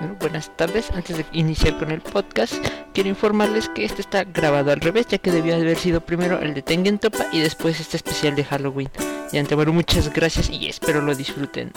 [0.00, 0.90] Bueno, buenas tardes.
[0.92, 2.54] Antes de iniciar con el podcast,
[2.92, 6.54] quiero informarles que este está grabado al revés, ya que debió haber sido primero el
[6.54, 8.88] de Tengen Topa y después este especial de Halloween.
[9.32, 11.72] Y antemano, muchas gracias y espero lo disfruten.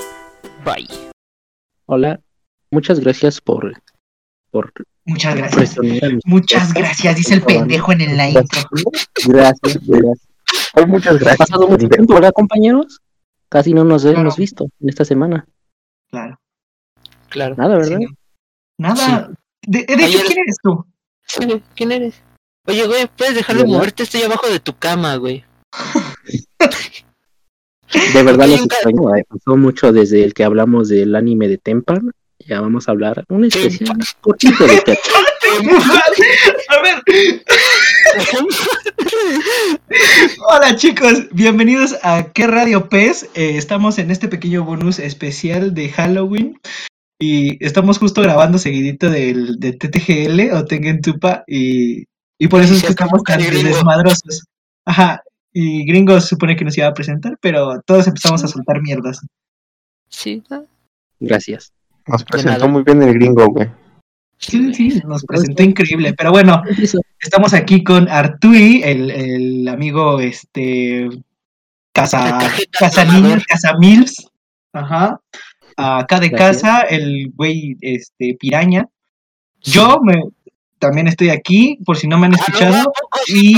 [0.66, 0.88] Bye.
[1.86, 2.20] Hola,
[2.72, 3.74] muchas gracias por.
[4.52, 4.74] por
[5.06, 5.76] Muchas gracias.
[6.26, 8.62] Muchas gracias, dice el pendejo en el la intro.
[9.28, 10.28] Gracias, gracias.
[10.88, 11.38] Muchas Ha gracias.
[11.38, 13.00] pasado mucho tiempo, ¿verdad, compañeros?
[13.50, 14.20] Casi no nos Claro.
[14.20, 15.48] hemos visto en esta semana.
[16.10, 16.40] Claro.
[17.30, 17.56] Claro.
[17.58, 17.98] Nada, ¿verdad?
[18.00, 18.06] Sí.
[18.78, 19.32] Nada.
[19.66, 20.86] De, de hecho, ¿quién eres tú?
[21.28, 22.22] Sí, ¿Quién eres?
[22.68, 25.44] Oye, güey, puedes dejar de moverte, estoy abajo de tu cama, güey.
[28.14, 29.16] De verdad los extraño.
[29.16, 32.12] eh, Pasó mucho desde el que hablamos del anime de Tempan.
[32.40, 35.24] Ya vamos a hablar un especial cortito de Tempan.
[36.70, 37.02] A ver.
[40.50, 43.30] Hola chicos, bienvenidos a ¿Qué Radio PES?
[43.34, 46.60] Eh, estamos en este pequeño bonus especial de Halloween
[47.20, 52.06] y estamos justo grabando seguidito del, de TTGL o Tengen Tupa y,
[52.38, 54.46] y por eso es que estamos tan desmadrosos.
[54.86, 58.82] Ajá, y Gringo se supone que nos iba a presentar, pero todos empezamos a soltar
[58.82, 59.20] mierdas.
[60.10, 60.44] Sí.
[61.20, 61.74] Gracias.
[62.06, 63.70] Nos presentó muy bien el gringo, güey.
[64.38, 66.62] Sí, sí, nos presentó increíble, pero bueno,
[67.20, 71.10] Estamos aquí con Artui, el, el amigo este
[71.92, 72.40] Casa
[72.72, 73.06] Casa.
[73.06, 74.30] Niños, Casa Mills.
[74.74, 75.20] Ajá.
[75.78, 76.62] Acá de Gracias.
[76.64, 78.88] casa, el güey este Piraña.
[79.62, 80.22] Yo me
[80.80, 82.92] también estoy aquí, por si no me han Ah, escuchado.
[83.28, 83.56] Y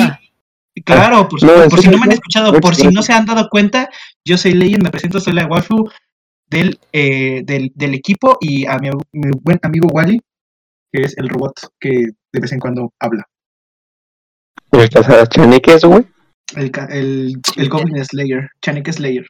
[0.83, 3.13] claro, por, si- No, en por si no me han escuchado, por si no se
[3.13, 3.89] han dado cuenta,
[4.23, 5.89] yo soy Leyen, me presento, soy la waifu
[6.47, 10.19] del, eh, del, del equipo y a mi, mi buen amigo Wally,
[10.91, 11.89] que es el robot que
[12.31, 13.27] de vez en cuando habla.
[14.71, 16.05] El cazachaneques, güey.
[16.55, 19.27] El, Goblin Slayer, Chanek Slayer.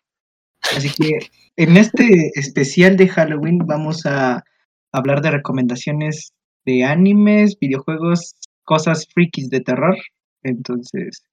[0.76, 1.18] Así que
[1.58, 4.44] en este especial de Halloween vamos a
[4.92, 6.34] hablar de recomendaciones
[6.66, 9.96] de animes, videojuegos, cosas frikis de terror.
[10.44, 11.24] Entonces,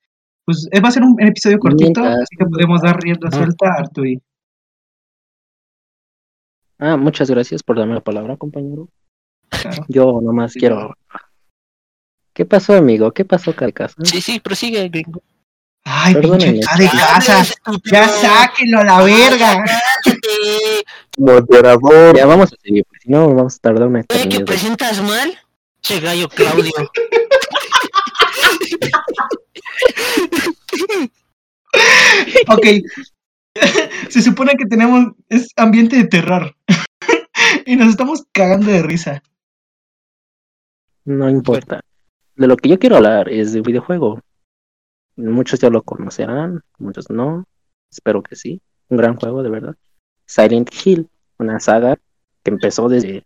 [0.44, 3.28] pues eh, va a ser un, un episodio cortito, Mientras- así que podemos dar rienda
[3.33, 3.36] Ah.
[3.36, 4.20] suelta a Arturi.
[6.78, 8.89] Ah, muchas gracias por darme la palabra, compañero.
[9.48, 9.84] Claro.
[9.89, 10.95] Yo nomás Sí, quiero.
[12.34, 13.12] ¿Qué pasó, amigo?
[13.12, 13.95] ¿Qué pasó, Carcasa?
[14.05, 15.22] Sí, sí, prosigue, gringo.
[15.89, 16.52] Ay, Perdónenme.
[16.55, 17.45] pinche hija de casa.
[17.85, 19.64] Ya sáquenlo a la verga.
[21.17, 22.17] Moderador.
[22.17, 25.39] Ya vamos a seguir, si no vamos a tardar una Oye, que presentas mal.
[25.80, 26.73] Che gallo Claudio.
[32.48, 32.67] Ok.
[34.08, 35.13] Se supone que tenemos.
[35.29, 36.55] Es ambiente de terror.
[37.67, 39.23] y nos estamos cagando de risa.
[41.05, 41.80] No importa.
[42.35, 44.20] De lo que yo quiero hablar es de un videojuego.
[45.16, 47.44] Muchos ya lo conocerán, muchos no.
[47.90, 48.60] Espero que sí.
[48.88, 49.74] Un gran juego, de verdad.
[50.27, 51.96] Silent Hill, una saga
[52.42, 53.24] que empezó desde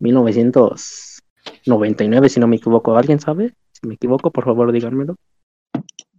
[0.00, 2.96] 1999, si no me equivoco.
[2.96, 3.54] ¿Alguien sabe?
[3.72, 5.16] Si me equivoco, por favor, díganmelo.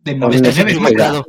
[0.03, 0.71] De No, Estás 99.
[0.71, 1.27] sí, equivocado.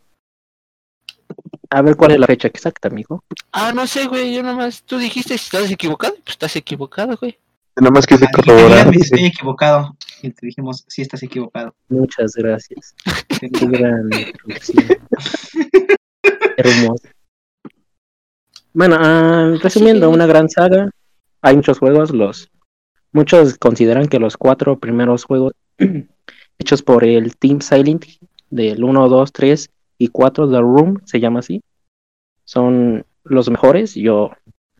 [1.71, 3.23] A ver cuál es la fecha exacta, amigo.
[3.53, 4.35] Ah, no sé, güey.
[4.35, 4.83] Yo nomás.
[4.83, 6.15] Tú dijiste si estás equivocado.
[6.25, 7.37] Pues estás equivocado, güey.
[7.81, 8.93] Nada más que se y corroborar.
[8.93, 9.97] si estoy equivocado.
[10.23, 11.75] Y te dijimos, si estás equivocado.
[11.89, 12.95] Muchas gracias.
[13.41, 14.87] Qué gran introducción.
[16.57, 17.09] Hermoso.
[18.73, 20.15] Bueno, ah, resumiendo, Sí.
[20.15, 20.91] una gran saga.
[21.41, 22.51] Hay muchos juegos, los
[23.13, 25.53] muchos consideran que los cuatro primeros juegos
[26.59, 28.05] hechos por el Team Silent
[28.51, 31.63] del 1, 2, 3 y 4 The Room, se llama así,
[32.45, 33.95] son los mejores.
[33.95, 34.33] Yo,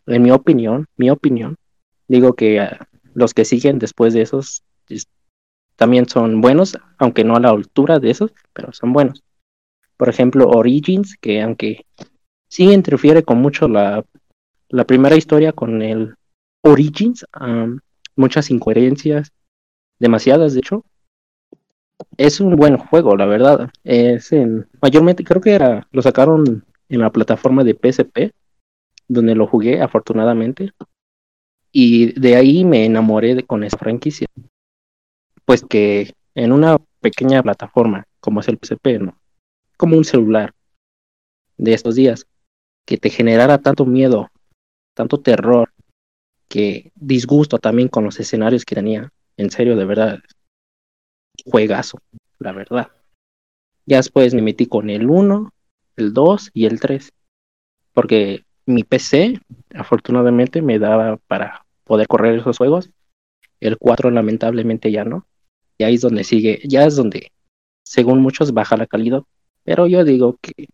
[0.07, 1.57] en mi opinión, mi opinión,
[2.09, 5.09] digo que ah, los que siguen después de esos es-
[5.77, 9.23] también son buenos, aunque no a la altura de esos, pero son buenos.
[9.97, 11.87] Por ejemplo, Origins, que aunque
[12.49, 14.05] sí interfiere con mucho la,
[14.71, 16.15] la primera historia con el
[16.63, 17.27] Origins,
[18.17, 19.33] muchas incoherencias,
[20.01, 20.85] demasiadas de hecho.
[22.19, 23.71] Es un buen juego, la verdad.
[23.85, 28.33] Es en, mayormente creo que era, lo sacaron en la plataforma de PSP,
[29.09, 30.73] donde lo jugué afortunadamente.
[31.81, 34.27] Y de ahí me enamoré de, con esa franquicia.
[35.45, 39.17] Pues que en una pequeña plataforma, como es el PSP, ¿no?
[39.77, 40.53] Como un celular
[41.57, 42.27] de estos días,
[42.85, 44.29] que te generara tanto miedo,
[44.93, 45.73] tanto terror,
[46.49, 49.13] que disgusto también con los escenarios que tenía.
[49.37, 50.19] En serio, de verdad,
[51.45, 52.01] juegazo,
[52.41, 52.91] la verdad.
[53.87, 55.53] Ya después me metí con el 1,
[55.95, 57.13] el 2 y el 3.
[57.93, 59.41] Porque mi PC,
[59.75, 62.91] afortunadamente, me daba para poder correr esos juegos.
[63.61, 65.27] El 4 lamentablemente ya no.
[65.79, 67.33] Y ahí es donde sigue, ya es donde,
[67.85, 69.23] según muchos, baja la calidad.
[69.65, 70.69] Pero yo digo que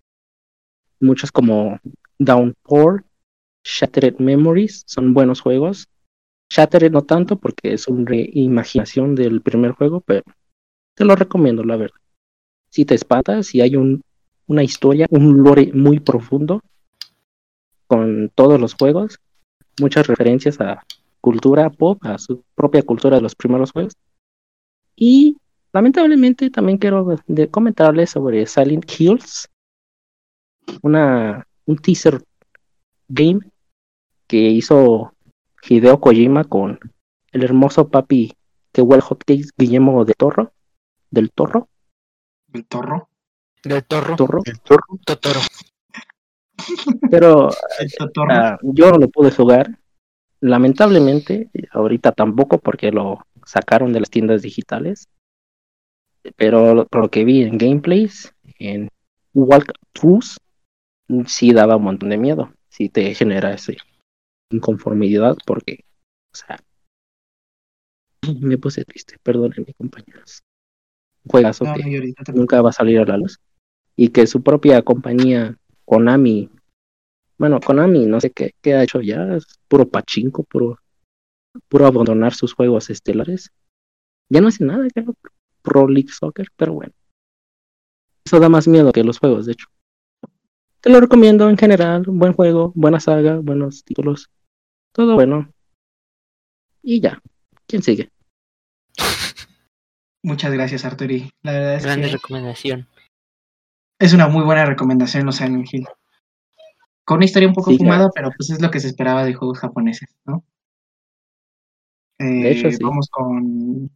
[1.00, 1.78] muchos como
[2.18, 3.04] Downpour,
[3.64, 5.88] Shattered Memories son buenos juegos
[6.50, 10.22] Shattered no tanto porque es una reimaginación del primer juego, pero
[10.94, 11.96] te lo recomiendo, la verdad.
[12.70, 14.02] Si te espantas, si hay un,
[14.46, 16.60] una historia, un lore muy profundo
[17.86, 19.18] con todos los juegos,
[19.80, 20.82] muchas referencias a
[21.24, 23.94] cultura pop, a su propia cultura de los primeros juegos.
[24.94, 25.38] Y
[25.72, 29.48] lamentablemente también quiero de- comentarles sobre Silent Hills,
[30.82, 32.22] una, un teaser
[33.08, 33.40] game
[34.26, 35.14] que hizo
[35.66, 36.78] Hideo Kojima con
[37.32, 38.34] el hermoso papi
[38.70, 40.52] que huele hotcakes Guillermo de Torro,
[41.10, 41.68] del Torro,
[42.52, 43.08] El torro.
[43.62, 44.16] Del torro.
[44.16, 44.98] Torro, El zorro.
[45.06, 45.40] Totoro.
[47.10, 47.48] pero
[48.28, 49.78] ah, yo no lo pude jugar.
[50.44, 55.08] Lamentablemente, ahorita tampoco porque lo sacaron de las tiendas digitales.
[56.36, 58.88] Pero lo- por lo que vi en gameplays, en
[59.32, 60.36] walkthroughs,
[61.26, 62.52] sí daba un montón de miedo.
[62.68, 63.72] Sí te genera esa
[64.50, 65.84] inconformidad porque,
[66.32, 66.58] o sea,
[68.40, 70.42] me puse triste, perdónenme compañeros.
[71.24, 73.38] Un juegazo no, que nunca va a salir a la luz.
[73.96, 76.50] Y que su propia compañía, Konami,
[77.38, 80.78] bueno, Konami, no sé qué, qué ha hecho ya, es puro pachinko, puro,
[81.68, 83.50] puro abandonar sus juegos estelares.
[84.28, 85.14] Ya no hace nada, creo,
[85.62, 86.92] Pro League Soccer, pero bueno.
[88.24, 89.66] Eso da más miedo que los juegos, de hecho.
[90.80, 94.30] Te lo recomiendo en general, buen juego, buena saga, buenos títulos,
[94.92, 95.50] todo bueno.
[96.82, 97.20] Y ya,
[97.66, 98.10] ¿quién sigue?
[100.22, 101.30] Muchas gracias, Arturi.
[101.42, 102.86] La verdad es Grande que recomendación.
[103.98, 105.86] es una muy buena recomendación los Silent Hill.
[107.04, 109.34] Con una historia un poco Sí, fumada, pero pues es lo que se esperaba de
[109.34, 110.44] juegos japoneses, ¿no?
[112.18, 112.78] De hecho, Eh, sí.
[112.82, 113.90] Vamos con...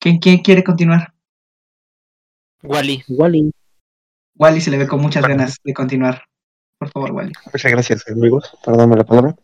[0.00, 1.12] ¿Quién, quién quiere continuar?
[2.64, 3.04] Wally.
[3.08, 3.52] Wally,
[4.36, 6.22] Wally se le ve con muchas ganas de continuar.
[6.78, 7.32] Por favor, Wally.
[7.52, 9.36] Muchas gracias, amigos, por darme la palabra.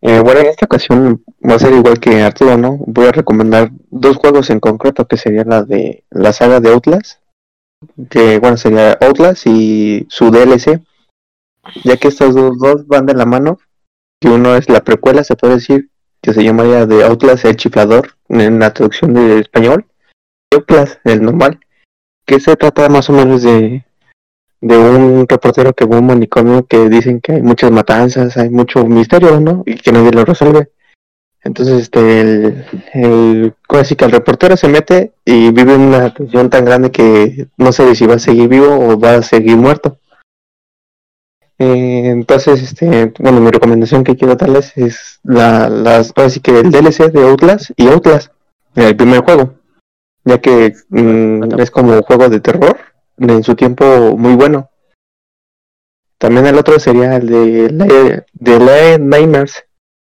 [0.00, 2.78] Eh, bueno, en esta ocasión va a ser igual que Arturo, ¿no?
[2.86, 7.20] Voy a recomendar dos juegos en concreto, que sería la de la saga de Outlast,
[8.10, 10.80] que bueno, sería Outlast y su DLC,
[11.84, 13.58] ya que estos dos, dos van de la mano,
[14.20, 15.90] que uno es la precuela, se puede decir,
[16.20, 19.86] que se llamaría de Outlast el chiflador, en la traducción de español,
[20.52, 21.60] Outlast el normal,
[22.26, 23.84] que se trata más o menos de
[24.60, 28.50] de un reportero que va a un manicomio que dicen que hay muchas matanzas, hay
[28.50, 29.62] mucho misterio, ¿no?
[29.66, 30.70] Y que nadie lo resuelve.
[31.44, 36.90] Entonces, este, el, el, que el reportero se mete y vive una tensión tan grande
[36.90, 39.98] que no sabe si va a seguir vivo o va a seguir muerto.
[41.58, 46.70] Eh, entonces, este, bueno, mi recomendación que quiero darles es la, las, así que el
[46.70, 48.30] DLC de Outlast y Outlast,
[48.74, 49.54] el primer juego,
[50.24, 52.76] ya que mm, es como un juego de terror
[53.18, 54.70] en su tiempo muy bueno.
[56.18, 59.64] También el otro sería el de de la Nightmares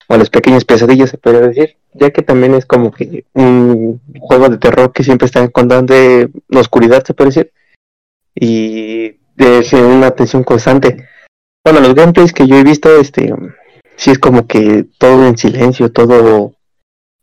[0.08, 4.50] o las pequeñas pesadillas se podría decir, ya que también es como que un juego
[4.50, 7.52] de terror que siempre está en constante oscuridad se puede decir
[8.36, 11.08] y de una tensión constante.
[11.64, 13.34] Bueno, los gameplays que yo he visto, este,
[13.96, 16.56] sí es como que todo en silencio, todo,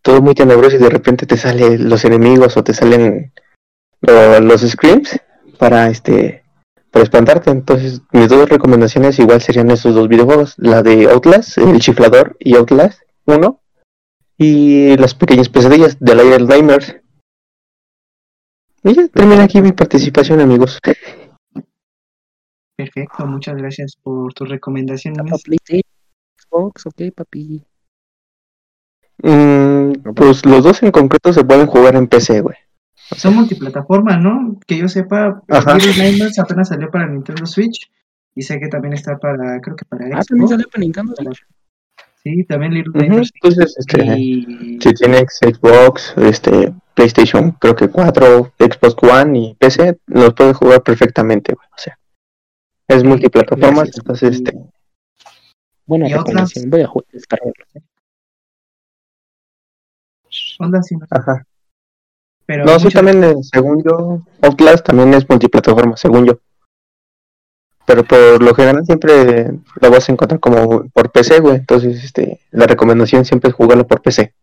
[0.02, 3.32] todo muy tenebroso y de repente te salen los enemigos o te salen
[4.00, 5.19] lo- los screams
[5.58, 6.42] para este
[6.90, 7.50] para espantarte.
[7.50, 12.56] Entonces, mis dos recomendaciones igual serían estos dos videojuegos, la de Outlast, el chiflador y
[12.56, 13.60] Outlast 1
[14.36, 16.96] y las pequeñas pesadillas de Little Nightmares.
[18.82, 20.79] Y ya termina aquí mi participación, amigos.
[22.84, 25.19] Perfecto, muchas gracias por tus recomendaciones.
[25.22, 25.82] Para PlayStation,
[26.39, 27.63] Xbox, ok, papi.
[29.22, 32.56] Mm, pues los dos en concreto se pueden jugar en PC, güey.
[33.17, 34.58] Son multiplataforma, ¿no?
[34.67, 37.91] Que yo sepa, Nightmares apenas salió para Nintendo Switch
[38.34, 40.51] y sé que también está para, creo que para Ah, también Xbox.
[40.51, 41.46] salió para Nintendo Switch.
[42.22, 43.31] Sí, también Little Nightmares.
[43.34, 49.99] Entonces, este, Y si tienes Xbox, este, PlayStation, creo que 4, Xbox One y PC,
[50.06, 51.67] los puedes jugar perfectamente, güey.
[51.77, 51.99] O sea,
[52.94, 54.53] es multiplataforma, entonces, este,
[55.87, 56.27] Buena ¿Y Outlast?
[56.29, 56.70] recomendación.
[56.70, 57.53] Voy a jugar, descargarlo.
[60.61, 61.06] onda sí, no.
[61.11, 61.44] ajá.
[62.47, 66.39] Pero No, sí, también, eh, según yo, Outlast también es multiplataforma, según yo.
[67.87, 71.56] Pero por lo general siempre lo vas a encontrar como por PC, güey.
[71.56, 74.35] Entonces, este, la recomendación siempre es jugarlo por PC.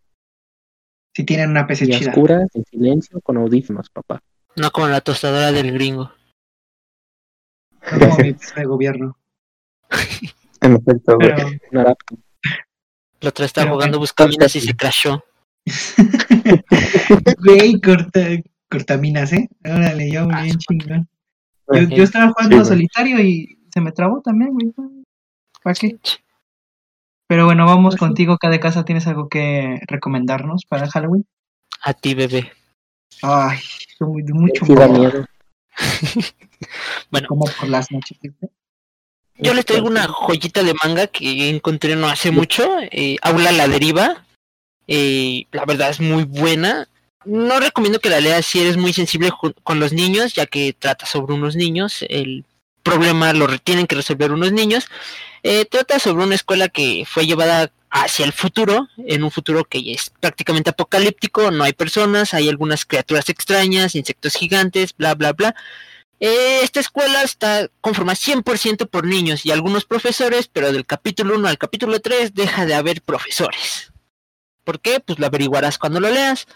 [1.15, 2.11] si tienen una PC Y chida.
[2.11, 4.21] oscuras, en silencio, con audífonos, papá.
[4.55, 6.11] No como la tostadora del gringo.
[7.89, 8.17] Como
[8.55, 9.17] de gobierno.
[10.61, 11.33] En efecto, güey.
[11.35, 11.49] Pero.
[13.21, 15.23] La otra estaba Pero jugando buscaminas y se crashó.
[17.43, 18.21] güey, corta,
[18.69, 19.49] cortaminas, ¿eh?
[19.65, 21.09] Órale, yo Ah, bien chingón.
[21.73, 21.89] Yo, Ok.
[21.89, 24.71] yo estaba jugando Sí, solitario y se me trabó también, güey.
[25.63, 25.97] ¿Para qué?
[27.27, 27.99] Pero bueno, vamos Pues sí.
[27.99, 28.85] contigo, cada casa.
[28.85, 31.25] ¿Tienes algo que recomendarnos para Halloween?
[31.83, 32.51] A ti, bebé.
[33.21, 33.57] Ay,
[33.99, 35.25] mucho Sí miedo.
[37.11, 38.17] Bueno, como por las noches.
[38.21, 38.49] ¿viste?
[39.39, 42.67] yo les traigo una joyita de manga que encontré no hace mucho.
[42.91, 44.25] eh, Aula la deriva.
[44.87, 46.87] eh, la verdad es muy buena.
[47.25, 49.31] No recomiendo que la leas si eres muy sensible
[49.63, 52.03] con los niños, ya que trata sobre unos niños.
[52.09, 52.45] El
[52.87, 54.87] problema lo tienen que resolver unos niños.
[55.43, 59.93] Eh, trata sobre una escuela que fue llevada hacia el futuro, en un futuro que
[59.93, 65.55] es prácticamente apocalíptico, no hay personas, hay algunas criaturas extrañas, insectos gigantes, bla, bla, bla.
[66.19, 71.47] Eh, esta escuela está conformada 100% por niños y algunos profesores, pero del capítulo 1
[71.47, 73.91] al capítulo 3 deja de haber profesores.
[74.63, 74.99] ¿Por qué?
[74.99, 76.47] Pues lo averiguarás cuando lo leas.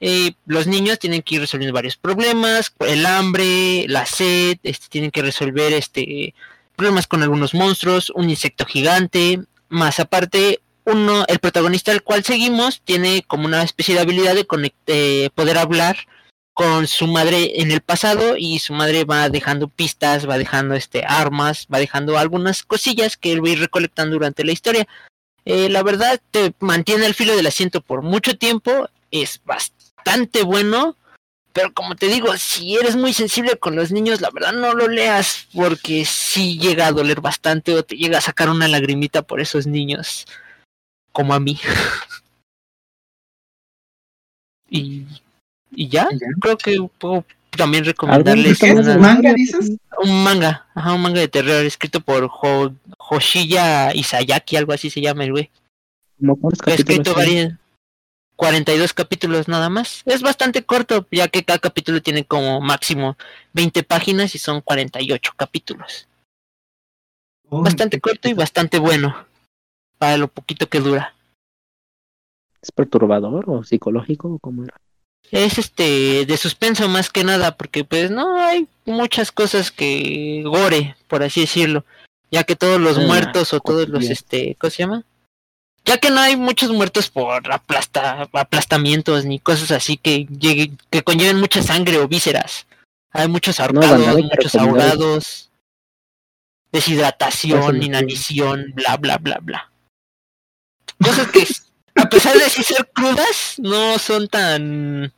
[0.00, 5.10] Eh, los niños tienen que ir resolviendo varios problemas, el hambre, la sed, este, tienen
[5.10, 6.34] que resolver este
[6.76, 12.80] problemas con algunos monstruos, un insecto gigante, más aparte uno, el protagonista al cual seguimos
[12.82, 15.96] tiene como una especie de habilidad de conect- eh, poder hablar
[16.54, 21.04] con su madre en el pasado y su madre va dejando pistas, va dejando este
[21.04, 24.86] armas, va dejando algunas cosillas que él va a ir recolectando durante la historia.
[25.44, 29.77] Eh, la verdad te mantiene al filo del asiento por mucho tiempo, es bastante
[30.44, 30.96] bueno,
[31.52, 34.88] pero como te digo, si eres muy sensible con los niños, la verdad no lo
[34.88, 39.40] leas porque sí llega a doler bastante o te llega a sacar una lagrimita por
[39.40, 40.26] esos niños,
[41.12, 41.58] como a mí.
[44.70, 45.04] y,
[45.72, 46.08] y ya,
[46.40, 47.24] creo que puedo
[47.56, 49.72] también ¿Algún recomendarles una- ¿Manga, dices?
[50.02, 55.00] un manga, ajá, un manga de terror escrito por Ho- Hoshiya Isayaki, algo así se
[55.00, 55.50] llama el güey.
[56.20, 57.54] ¿Cómo cuántos Ha escrito varios
[58.38, 60.02] 42 capítulos nada más.
[60.06, 63.16] Es bastante corto, ya que cada capítulo tiene como máximo
[63.52, 66.06] 20 páginas y son 48 capítulos.
[67.50, 69.26] Uy, Bastante corto y bastante bueno
[69.98, 71.16] para lo poquito que dura.
[72.62, 74.80] ¿Es perturbador o psicológico o cómo era?
[75.32, 80.94] Es este de suspenso más que nada, porque pues no hay muchas cosas que gore,
[81.08, 81.84] por así decirlo,
[82.30, 85.04] ya que todos los Ah, muertos o todos los este, ¿cómo se llama?
[85.88, 91.02] Ya que no hay muchos muertos por aplasta, aplastamientos ni cosas así que llegue, que
[91.02, 92.66] conlleven mucha sangre o vísceras.
[93.10, 95.50] Hay muchos ahorcados, muchos ahogados,
[96.72, 99.72] deshidratación, inanición, bla bla bla bla.
[101.02, 101.46] Cosas que
[101.94, 105.10] a pesar de sí ser crudas, no son tan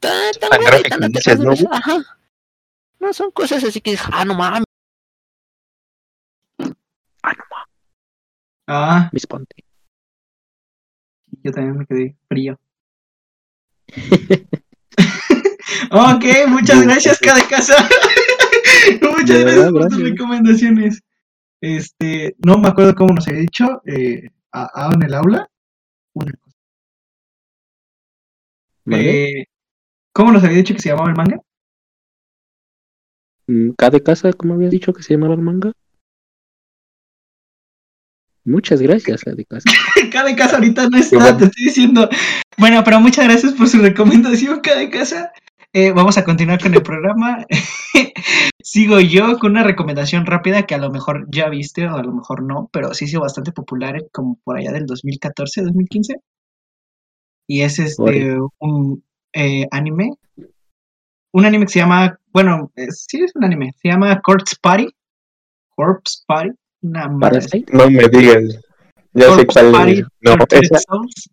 [0.00, 0.50] tan, tan,
[0.88, 1.52] Tan tan dices, ¿no?
[1.70, 2.18] Ajá.
[3.00, 4.64] No son cosas así que dices, ah, no mames.
[8.68, 9.64] Ah, Mis ponte.
[11.42, 12.60] yo también me quedé frío.
[15.90, 17.74] ok, muchas gracias, cada casa.
[19.16, 21.00] muchas gracias por tus recomendaciones.
[21.62, 23.80] Este, no me acuerdo cómo nos había dicho.
[23.86, 25.48] Eh, a, a en el aula.
[26.14, 26.56] Una cosa.
[28.90, 29.44] Eh,
[30.12, 31.40] ¿Cómo nos había dicho que se llamaba el manga?
[33.46, 35.72] Mm, ¿Cada casa, como había dicho que se llamaba el manga?
[38.48, 39.70] Muchas gracias, cada casa.
[40.12, 41.36] Cada casa ahorita no está, bueno.
[41.36, 42.08] te estoy diciendo.
[42.56, 45.32] Bueno, pero muchas gracias por su recomendación, cada casa.
[45.74, 47.44] Eh, vamos a continuar con el programa.
[48.62, 52.12] Sigo yo con una recomendación rápida que a lo mejor ya viste o a lo
[52.12, 56.14] mejor no, pero sí sido bastante popular como por allá del 2014, 2015.
[57.46, 60.12] Y es este un eh, anime.
[61.32, 64.88] Un anime que se llama, bueno, eh, sí es un anime, se llama Corpse Party.
[65.76, 66.56] Corpse Party.
[66.82, 67.18] Una.
[67.18, 67.72] Parasite.
[67.72, 68.60] No me digas.
[69.14, 70.06] Ya sé cuál Party es.
[70.20, 70.78] No, esa.
[70.78, 71.30] Souls.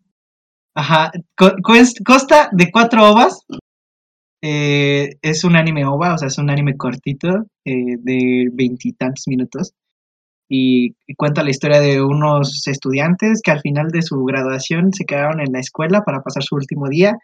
[0.75, 3.45] Ajá, co- cuest- consta de cuatro ovas.
[4.41, 9.73] Eh, es un anime ova, o sea, es un anime cortito eh, de veintitantos minutos.
[10.47, 15.05] Y, y cuenta la historia de unos estudiantes que al final de su graduación se
[15.05, 17.17] quedaron en la escuela para pasar su último día.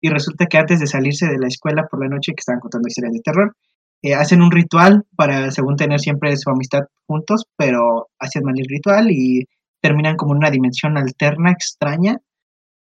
[0.00, 2.86] Y resulta que antes de salirse de la escuela por la noche, que estaban contando
[2.86, 3.56] historias de terror,
[4.02, 8.68] eh, hacen un ritual para, según tener siempre su amistad juntos, pero hacen mal el
[8.68, 9.46] ritual y
[9.80, 12.18] terminan como en una dimensión alterna, extraña,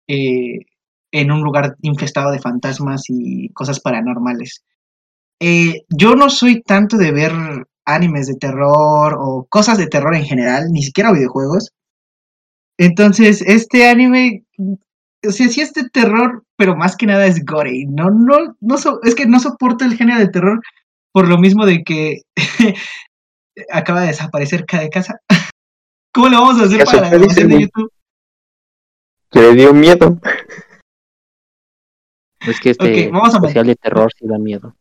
[0.08, 0.60] eh,
[1.12, 4.62] en un lugar infestado de fantasmas y cosas paranormales.
[5.40, 7.32] Eh, yo no soy tanto de ver
[7.84, 11.72] animes de terror o cosas de terror en general, ni siquiera videojuegos.
[12.78, 17.86] Entonces, este anime, o sea, sí es de terror, pero más que nada es gore.
[17.88, 20.60] No, no, no es que no soporto el género de terror
[21.16, 22.20] por lo mismo de que
[23.73, 25.18] acaba de desaparecer cada casa.
[26.12, 27.90] ¿Cómo lo vamos a hacer para la grabación de YouTube?
[29.30, 30.20] Que le dio miedo.
[32.40, 34.76] Es que este Ok, vamos a especial de terror sí da miedo.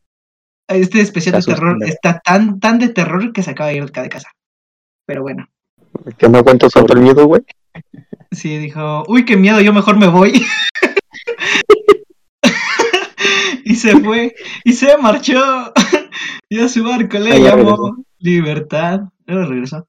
[0.67, 4.09] Este especial de terror está tan, tan de terror que se acaba de ir cada
[4.09, 4.29] casa.
[5.07, 5.47] Pero bueno.
[6.17, 7.43] que no aguanto tanto el miedo, güey.
[8.31, 10.45] Sí, dijo, uy, qué miedo, yo mejor me voy.
[13.65, 15.73] Y se fue, y se marchó.
[16.49, 17.97] y a su barco le ya llamó.
[18.19, 19.01] Libertad.
[19.25, 19.87] Luego regresó.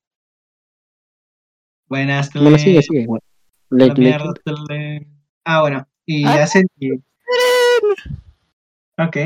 [1.89, 3.07] Buenas, Bueno, sigue, sigue.
[3.71, 4.35] mierda.
[4.45, 5.07] Tule.
[5.45, 6.43] Ah, bueno, y Ah.
[6.43, 6.65] hace...
[8.99, 9.17] Ok.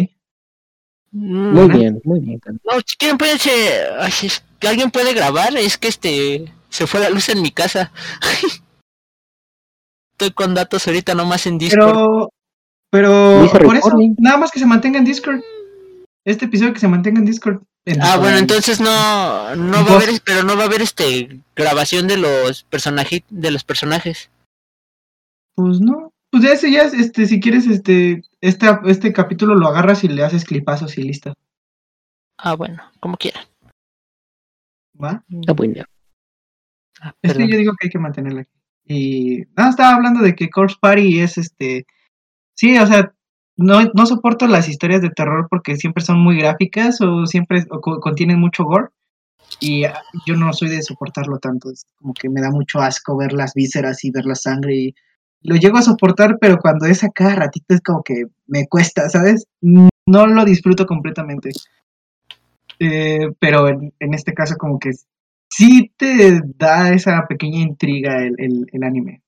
[1.12, 1.76] Muy Ajá.
[1.78, 2.40] bien, muy bien.
[2.64, 6.52] No, si quieren pueden ser- ay, si es que alguien puede grabar, es que este
[6.68, 7.92] se fue la luz en mi casa.
[10.12, 11.94] Estoy con datos ahorita nomás en Discord.
[11.94, 12.30] Pero,
[12.90, 15.40] pero por eso, nada más que se mantenga en Discord.
[16.24, 17.62] Este episodio que se mantenga en Discord.
[17.86, 21.40] En- Ah, bueno, entonces no no va a haber, pero no va a haber este
[21.56, 24.30] grabación de los personajes de los personajes.
[25.54, 26.12] Pues no.
[26.30, 30.08] Pues ya ese ya es, este, si quieres, este, este, este capítulo lo agarras y
[30.08, 31.34] le haces clipazos y listo.
[32.38, 33.44] Ah, bueno, como quieran.
[35.02, 35.24] ¿Va?
[35.28, 35.86] Está.
[37.00, 37.48] Ah, Es que perdón.
[37.48, 38.50] yo digo que hay que mantenerla aquí.
[38.84, 41.86] Y nada, estaba hablando de que Corpse Party es este.
[42.60, 43.10] Sí, o sea,
[43.56, 47.64] no, no soporto las historias de terror porque siempre son muy gráficas o siempre
[48.02, 48.88] contienen mucho gore.
[49.60, 51.70] Y ah, yo no soy de soportarlo tanto.
[51.96, 54.74] Como que me da mucho asco ver las vísceras y ver la sangre.
[54.76, 54.94] Y
[55.42, 59.08] lo llego a soportar, pero cuando es a cada ratito es como que me cuesta,
[59.08, 59.46] ¿sabes?
[59.62, 61.50] No lo disfruto completamente.
[62.78, 64.90] Eh, pero en, este caso, como que
[65.48, 69.22] sí te da esa pequeña intriga el, el- el anime.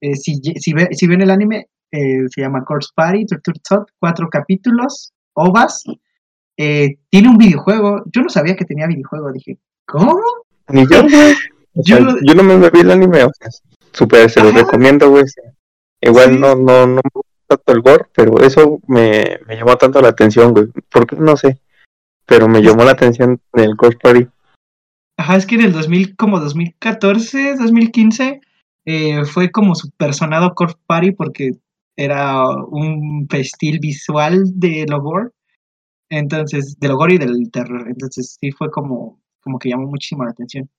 [0.00, 3.88] Eh, si, si, ve- si ven el anime, eh, se llama Corpse Party, Torture Tot,
[3.98, 5.84] cuatro capítulos, ovas.
[6.56, 8.02] Eh, tiene un videojuego.
[8.12, 9.32] Yo no sabía que tenía videojuego.
[9.32, 10.18] Dije, ¿cómo?
[10.68, 11.34] Ni yo, güey.
[11.74, 13.48] Yo sea, lo- yo no me vi el anime, o sea,
[13.92, 14.58] súper se lo Ajá.
[14.58, 15.22] recomiendo, güey.
[16.00, 16.38] Igual Sí.
[16.40, 20.08] no, no, no me gusta tanto el gore, pero eso me, me llamó tanto la
[20.08, 20.66] atención, güey.
[20.90, 21.14] ¿Por qué?
[21.16, 21.60] No sé.
[22.26, 24.26] Pero me llamó la atención el Corpse Party.
[25.16, 28.40] Ajá, es que en el 2000, como 2014, 2015,
[28.86, 31.52] eh, fue como super sonado Corpse Party porque
[32.00, 35.34] era un festil visual de Logor.
[36.08, 37.86] Entonces, del Logor y del terror.
[37.88, 40.70] Entonces, sí fue como, como que llamó muchísimo la atención.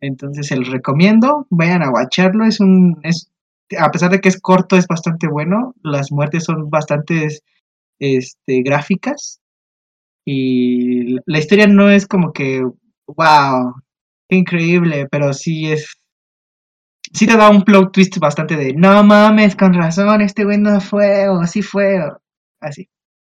[0.00, 1.46] Entonces, se los recomiendo.
[1.50, 2.44] Vayan a watcharlo.
[2.44, 2.98] Es un.
[3.02, 3.32] Es,
[3.78, 5.74] a pesar de que es corto, es bastante bueno.
[5.82, 7.28] Las muertes son bastante
[7.98, 9.40] este, gráficas.
[10.24, 12.62] Y la historia no es como que
[13.08, 13.74] wow,
[14.28, 15.96] increíble, pero sí es.
[17.12, 20.80] Sí te da un plot twist bastante de no mames, con razón, este güey no
[20.80, 22.18] fue, o sí fue, o
[22.60, 22.88] así.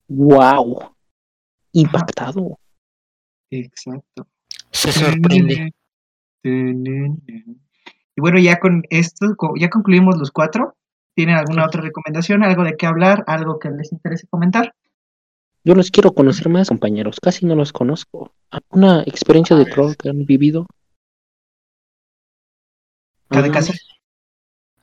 [0.07, 0.95] Wow.
[1.73, 2.59] Impactado.
[3.49, 4.27] Exacto.
[4.71, 5.73] Se sorprende.
[6.43, 10.75] Y bueno, ya con esto, ya concluimos los cuatro.
[11.15, 12.43] ¿Tienen alguna otra recomendación?
[12.43, 13.23] ¿Algo de qué hablar?
[13.27, 14.73] ¿Algo que les interese comentar?
[15.63, 17.19] Yo los quiero conocer más, compañeros.
[17.21, 18.31] Casi no los conozco.
[18.51, 20.67] ¿Alguna experiencia de terror que han vivido?
[23.29, 23.73] Cada caso.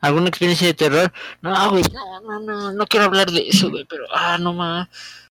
[0.01, 1.13] ¿Alguna experiencia de terror?
[1.43, 4.89] No, güey, no, no, no, no quiero hablar de eso, güey, pero, ah, no más.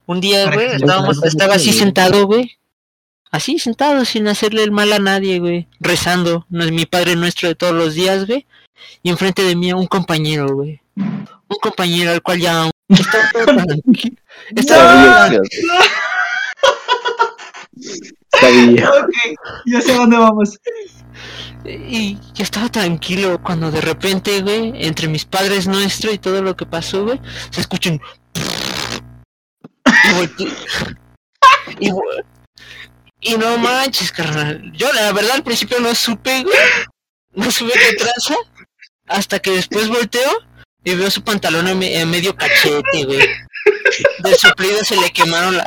[0.07, 2.59] Un día, güey, estábamos, estaba así sentado, güey.
[3.31, 5.69] Así sentado, sin hacerle el mal a nadie, güey.
[5.79, 8.47] Rezando, no es mi padre nuestro de todos los días, güey.
[9.03, 10.81] Y enfrente de mí un compañero, güey.
[10.97, 14.17] Un compañero al cual ya estaba todo tranquilo.
[14.55, 15.41] Estaba, Sabía,
[18.33, 18.91] sabía.
[18.91, 19.11] Ok,
[19.67, 20.59] ya sé a dónde vamos.
[21.69, 26.67] Y estaba tranquilo cuando de repente, güey, entre mis padres nuestro y todo lo que
[26.67, 28.01] pasó, güey, se escuchan.
[31.81, 31.91] Y
[33.21, 34.73] Y, no manches, carnal.
[34.73, 36.57] Yo la verdad al principio no supe, güey.
[37.33, 38.35] No supe qué traza.
[39.09, 40.31] Hasta que después volteo
[40.85, 43.27] y veo su pantalón en, me- en medio cachete, güey.
[44.21, 45.65] De suplido se le quemaron la.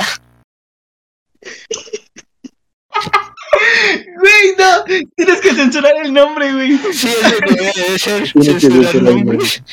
[4.19, 4.83] Güey, no,
[5.15, 6.77] tienes que censurar el nombre, güey.
[6.93, 8.31] Sí, es lo que debe ser.
[8.31, 9.63] Tienes que censurar nombres.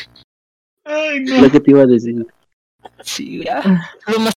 [0.84, 0.98] güey.
[0.98, 1.50] Ay, Lo no.
[1.52, 2.26] que te iba a decir.
[3.02, 3.60] Sí, ya.
[4.06, 4.32] Lo más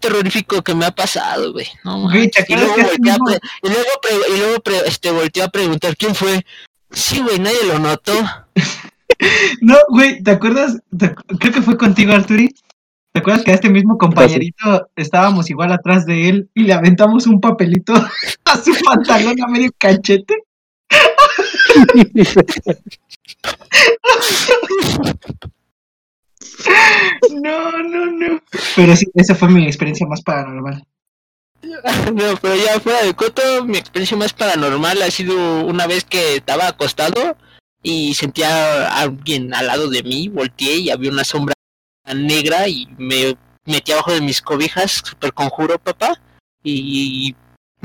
[0.00, 1.66] terrorífico que me ha pasado, güey.
[1.84, 2.50] No Güey, ¿te manches.
[2.50, 3.16] Y luego volteé a,
[3.62, 6.44] y luego, pre- y luego pre- este, volteé a preguntar quién fue.
[6.90, 8.12] Sí, güey, nadie lo notó.
[9.60, 10.76] No, güey, ¿te acuerdas?
[10.98, 12.52] Te- creo que fue contigo, Arturi.
[13.14, 17.28] ¿Te acuerdas que a este mismo compañerito estábamos igual atrás de él y le aventamos
[17.28, 17.94] un papelito
[18.44, 20.34] a su pantalón a medio cachete?
[27.30, 28.42] No, no, no.
[28.74, 30.84] Pero sí, esa fue mi experiencia más paranormal.
[31.62, 36.36] No, pero ya fuera de coto, mi experiencia más paranormal ha sido una vez que
[36.36, 37.36] estaba acostado
[37.80, 41.53] y sentía a alguien al lado de mí, volteé y había una sombra
[42.12, 46.20] negra y me metí abajo de mis cobijas, super conjuro, papá,
[46.62, 47.34] y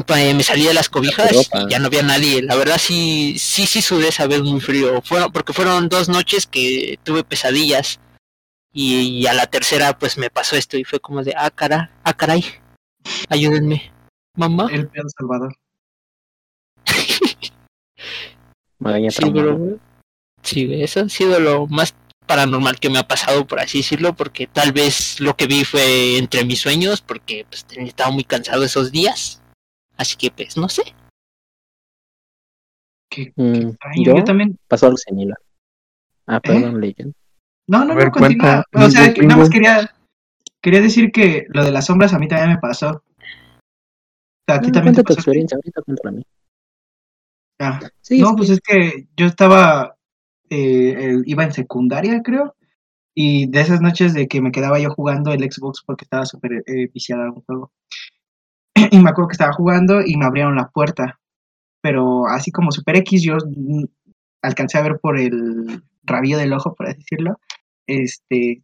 [0.07, 2.41] me salí de las cobijas y ya no había nadie.
[2.41, 5.01] La verdad sí, sí, sí sudé esa vez muy frío.
[5.01, 7.99] Fueron, porque fueron dos noches que tuve pesadillas.
[8.71, 11.91] Y, y a la tercera pues me pasó esto y fue como de, ah, cara,
[12.03, 12.45] ah, caray,
[13.27, 13.91] ayúdenme.
[14.35, 14.69] Mamá.
[14.71, 15.55] El peor Salvador.
[19.09, 19.79] Sí, pero
[20.43, 21.93] sí, eso ha sido lo más
[22.29, 26.17] paranormal que me ha pasado, por así decirlo, porque tal vez lo que vi fue
[26.19, 29.41] entre mis sueños, porque pues estaba muy cansado esos días.
[29.97, 30.83] Así que pues no sé.
[33.09, 34.03] Qué, qué Mm, extraño.
[34.03, 34.17] ¿yo?
[34.17, 34.59] Yo también.
[34.67, 35.37] Pasó algo similar.
[36.27, 37.13] Ah, perdón, Legend.
[37.67, 38.63] No, no, ver, no, continúa.
[38.71, 39.95] cuenta, O sea, nada más quería,
[40.61, 43.03] quería decir que lo de las sombras a mí también me pasó.
[44.47, 45.19] ¿A ti No, también cuenta te tu pasó?
[45.21, 46.23] experiencia, ahorita cuéntala a mí.
[47.61, 49.95] Ah, Sí, no, pues es que yo estaba,
[50.49, 52.55] eh, iba en secundaria, creo,
[53.15, 56.63] y de esas noches de que me quedaba yo jugando el Xbox porque estaba súper
[56.65, 57.71] eh, viciada a un juego.
[58.91, 61.19] Y me acuerdo que estaba jugando y me abrieron la puerta,
[61.81, 63.83] pero así como Super X, yo mm,
[64.41, 67.39] alcancé a ver por el rabillo del ojo, por así decirlo,
[67.87, 68.63] este,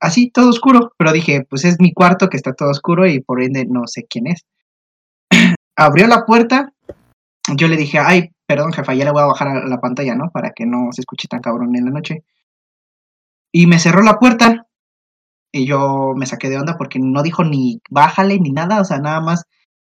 [0.00, 3.42] así todo oscuro, pero dije, pues es mi cuarto que está todo oscuro y por
[3.42, 4.44] ende no sé quién es.
[5.76, 6.72] Abrió la puerta
[7.56, 10.30] yo le dije, ay, perdón, jefa, ya le voy a bajar a la pantalla, ¿no?
[10.30, 12.24] Para que no se escuche tan cabrón en la noche.
[13.52, 14.66] Y me cerró la puerta.
[15.52, 18.98] Y yo me saqué de onda porque no dijo ni bájale ni nada, o sea,
[18.98, 19.44] nada más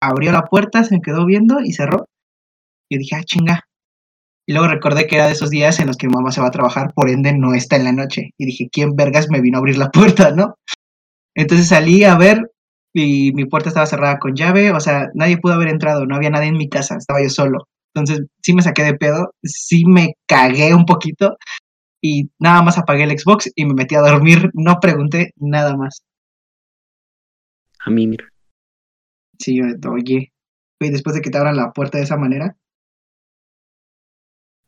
[0.00, 2.06] abrió la puerta, se me quedó viendo y cerró.
[2.88, 3.68] Y yo dije, ah, chinga.
[4.46, 6.48] Y luego recordé que era de esos días en los que mi mamá se va
[6.48, 8.30] a trabajar, por ende no está en la noche.
[8.36, 10.56] Y dije, ¿quién vergas me vino a abrir la puerta, no?
[11.34, 12.50] Entonces salí a ver
[12.92, 16.30] y mi puerta estaba cerrada con llave, o sea, nadie pudo haber entrado, no había
[16.30, 17.68] nadie en mi casa, estaba yo solo.
[17.94, 21.36] Entonces sí me saqué de pedo, sí me cagué un poquito
[22.02, 26.02] y nada más apagué el Xbox y me metí a dormir, no pregunté nada más.
[27.78, 28.28] A mí, mira.
[29.38, 30.32] Sí, yo, oye,
[30.80, 32.56] y después de que te abran la puerta de esa manera,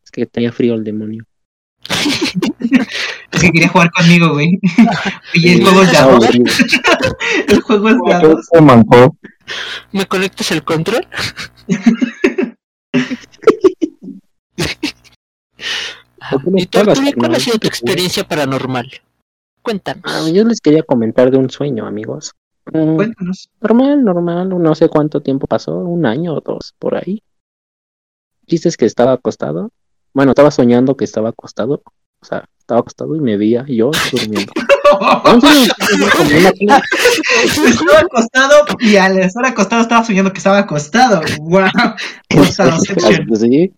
[0.05, 1.25] Es que tenía frío el demonio.
[3.33, 4.61] es que quería jugar conmigo, güey.
[5.35, 6.07] y el juego es de a
[7.49, 8.23] el juego es de a.
[9.93, 11.05] ¿Me conectas el control?
[11.67, 12.17] ¿Por qué no
[13.77, 13.87] ¿Y tú,
[15.37, 16.16] pagas, Arturo,
[17.17, 18.91] cuál ha sido tu experiencia paranormal?
[19.63, 20.03] Cuéntanos.
[20.05, 22.33] Ah, yo les quería comentar de un sueño, amigos.
[22.73, 23.49] Mm, Cuéntanos.
[23.61, 27.23] normal, normal, no sé cuánto tiempo pasó, un año o dos, por ahí.
[28.47, 29.71] Chistes que estaba acostado.
[30.15, 31.83] Bueno, estaba soñando que estaba acostado.
[32.21, 34.53] O sea, estaba acostado y me veía yo durmiendo.
[37.67, 41.21] Estaba acostado y al estar acostado estaba soñando que estaba acostado.
[41.41, 41.69] ¡Wow!
[43.37, 43.73] Sí,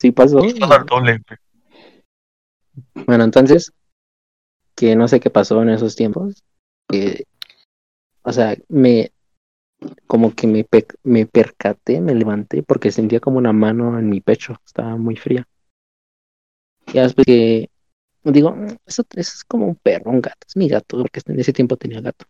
[0.00, 0.38] sí pasó.
[0.38, 1.20] Doble.
[3.06, 3.72] Bueno, entonces,
[4.74, 6.42] que no sé qué pasó en esos tiempos.
[6.88, 7.24] Que,
[8.22, 9.12] o sea, me,
[10.06, 14.20] como que me, pe- me percaté, me levanté porque sentía como una mano en mi
[14.22, 15.46] pecho, estaba muy fría.
[16.88, 17.70] Y después que,
[18.24, 21.40] digo, "Mm, eso, eso es como un perro, un gato, es mi gato, porque en
[21.40, 22.26] ese tiempo tenía gato.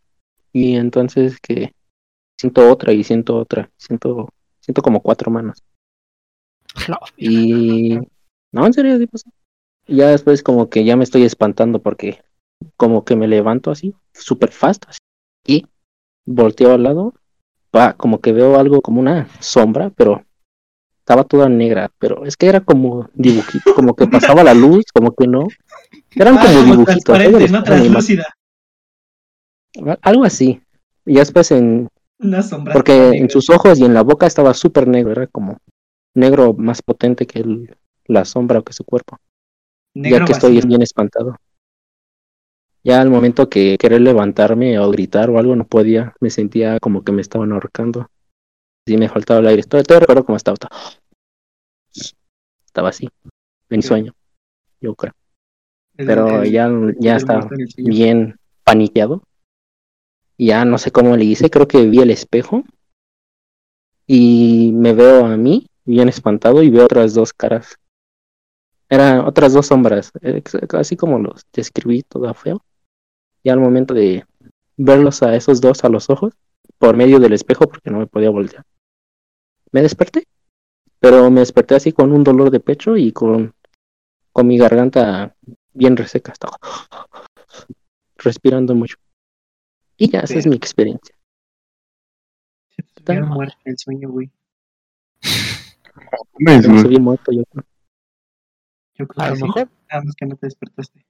[0.53, 1.75] Y entonces que
[2.39, 4.31] siento otra y siento otra, siento,
[4.61, 5.65] siento como cuatro manos.
[6.89, 7.99] No, Y
[8.53, 9.31] no, en serio, sí pasó.
[9.89, 12.23] Ya después como que ya me estoy espantando porque
[12.77, 14.99] como que me levanto así, super fast, así,
[15.47, 15.67] y
[16.25, 17.15] volteo al lado,
[17.71, 20.25] pa, como que veo algo como una sombra, pero
[20.99, 25.13] estaba toda negra, pero es que era como dibujito, como que pasaba la luz, como
[25.15, 25.47] que no.
[26.17, 27.51] Eran Ah, como como dibujitos.
[27.53, 28.25] no translúcida.
[30.03, 30.61] Algo así.
[31.05, 32.73] Y después en, Una sombra.
[32.73, 35.59] porque en sus ojos y en la boca estaba súper negro, era como
[36.15, 39.19] negro más potente que el- la sombra o que su cuerpo.
[40.03, 41.37] Ya que estoy bien espantado.
[42.85, 47.03] Ya al momento que querer levantarme o gritar o algo no podía, me sentía como
[47.03, 48.09] que me estaban ahorcando.
[48.87, 49.63] Sí, me faltaba el aire.
[49.65, 50.55] Todavía, todavía recuerdo cómo estaba.
[50.55, 50.77] Estaba,
[52.65, 53.09] estaba así,
[53.71, 53.89] en Sí.
[53.89, 54.13] sueño,
[54.81, 55.15] yo creo.
[55.97, 59.23] Pero ya, ya estaba bien paniqueado.
[60.39, 62.63] Ya no sé cómo le hice, creo que vi el espejo
[64.07, 67.79] y me veo a mí bien espantado y veo otras dos caras.
[68.89, 72.63] Eran otras dos sombras, eh, así como los describí, todo feo.
[73.43, 74.25] Y al momento de
[74.77, 76.35] verlos a esos dos a los ojos,
[76.79, 78.65] por medio del espejo, porque no me podía voltear,
[79.73, 80.25] me desperté.
[80.99, 83.55] Pero me desperté así con un dolor de pecho y con,
[84.33, 85.37] con mi garganta
[85.75, 86.33] bien reseca.
[86.33, 86.57] Estaba
[88.17, 88.97] respirando mucho.
[89.97, 91.15] Y ya, esa es mi experiencia.
[93.07, 94.31] Hubiera muerto el sueño, güey.
[96.39, 96.63] Güey.
[96.63, 97.65] subí muerto yo creo.
[98.99, 99.43] Yo creo a que lo sí.
[99.43, 99.69] mejor.
[99.91, 101.07] Nada más que no te despertaste.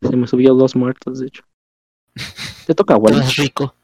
[0.00, 1.44] Se me subió dos muertos, de hecho.
[2.66, 3.14] Te toca, güey.
[3.14, 3.74] Más rico.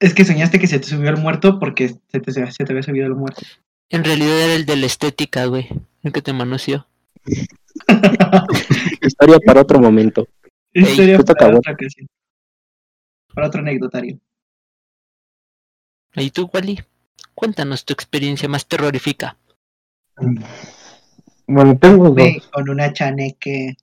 [0.00, 2.82] Es que soñaste que se te subió el muerto porque se te, se te había
[2.82, 3.40] subido el muerto.
[3.88, 5.68] En realidad era el de la estética, güey.
[6.02, 6.86] El que te manoseó.
[9.00, 10.28] Historia para otro momento.
[10.72, 12.08] Historia para otra ocasión.
[13.32, 14.18] Para otro anecdotario.
[16.14, 16.82] ¿Y tú, Wally?
[17.34, 19.36] Cuéntanos tu experiencia más terrorífica.
[21.46, 22.48] Bueno, tengo dos.
[22.52, 23.76] Con una chaneque.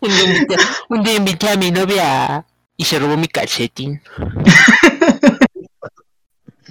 [0.00, 0.56] Un día, invité,
[0.88, 2.44] un día invité a mi novia
[2.76, 4.02] y se robó mi calcetín.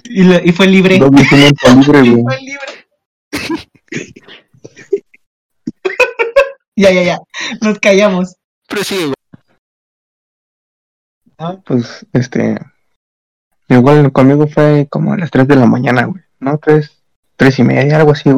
[0.04, 0.96] Y, lo- y fue libre.
[0.98, 2.86] Y fue libre.
[6.76, 7.18] ya, ya, ya.
[7.60, 8.36] Nos callamos.
[8.68, 9.14] Prosigue, güey.
[11.38, 12.58] Ah, pues, este.
[13.68, 16.22] Igual conmigo fue como a las 3 de la mañana, güey.
[16.40, 16.58] ¿No?
[16.58, 17.01] 3,
[17.42, 18.30] 3 y media, algo así,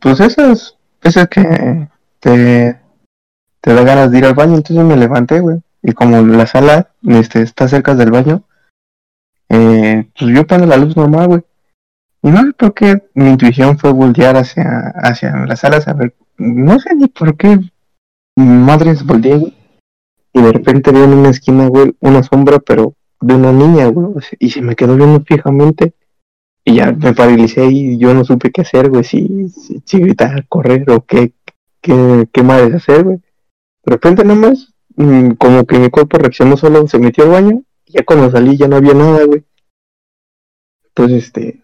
[0.00, 2.80] Pues esas, esas que te,
[3.60, 5.58] te da ganas de ir al baño, entonces me levanté, güey.
[5.80, 8.42] Y como la sala este, está cerca del baño,
[9.48, 11.42] eh, pues yo prendo la luz normal, güey.
[12.22, 16.16] Y no sé por qué mi intuición fue voltear hacia, hacia la sala a ver,
[16.38, 17.60] no sé ni por qué
[18.34, 19.56] madres volteé, güey.
[20.32, 24.14] Y de repente veo en una esquina, güey, una sombra, pero de una niña, güey.
[24.40, 25.94] Y se me quedó viendo fijamente.
[26.68, 29.04] Y ya me paralicé y yo no supe qué hacer, güey.
[29.04, 31.32] Si, si, si gritar, correr o qué,
[31.80, 33.18] qué, qué madres hacer, güey.
[33.84, 37.62] De repente nomás, mm, como que mi cuerpo reaccionó solo, se metió al baño.
[37.86, 39.44] Y ya cuando salí ya no había nada, güey.
[40.88, 41.62] Entonces, este,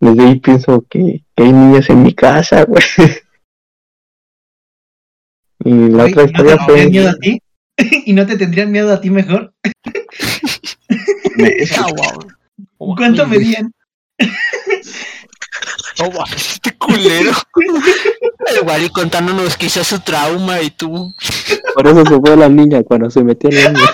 [0.00, 2.82] desde ahí pienso que, que hay niñas en mi casa, güey.
[5.64, 6.90] Y la otra ¿y ¿No te historia tendrían fue...
[6.90, 7.42] miedo a ti?
[8.06, 9.52] ¿Y no te tendrían miedo a ti mejor?
[12.78, 12.94] Wow.
[12.96, 13.72] ¿Cuánto medían?
[16.00, 17.32] Oh, wow, este culero.
[18.54, 21.14] El Wally contándonos quizás su trauma y tú.
[21.74, 23.86] Por eso se fue la niña cuando se metió el baño.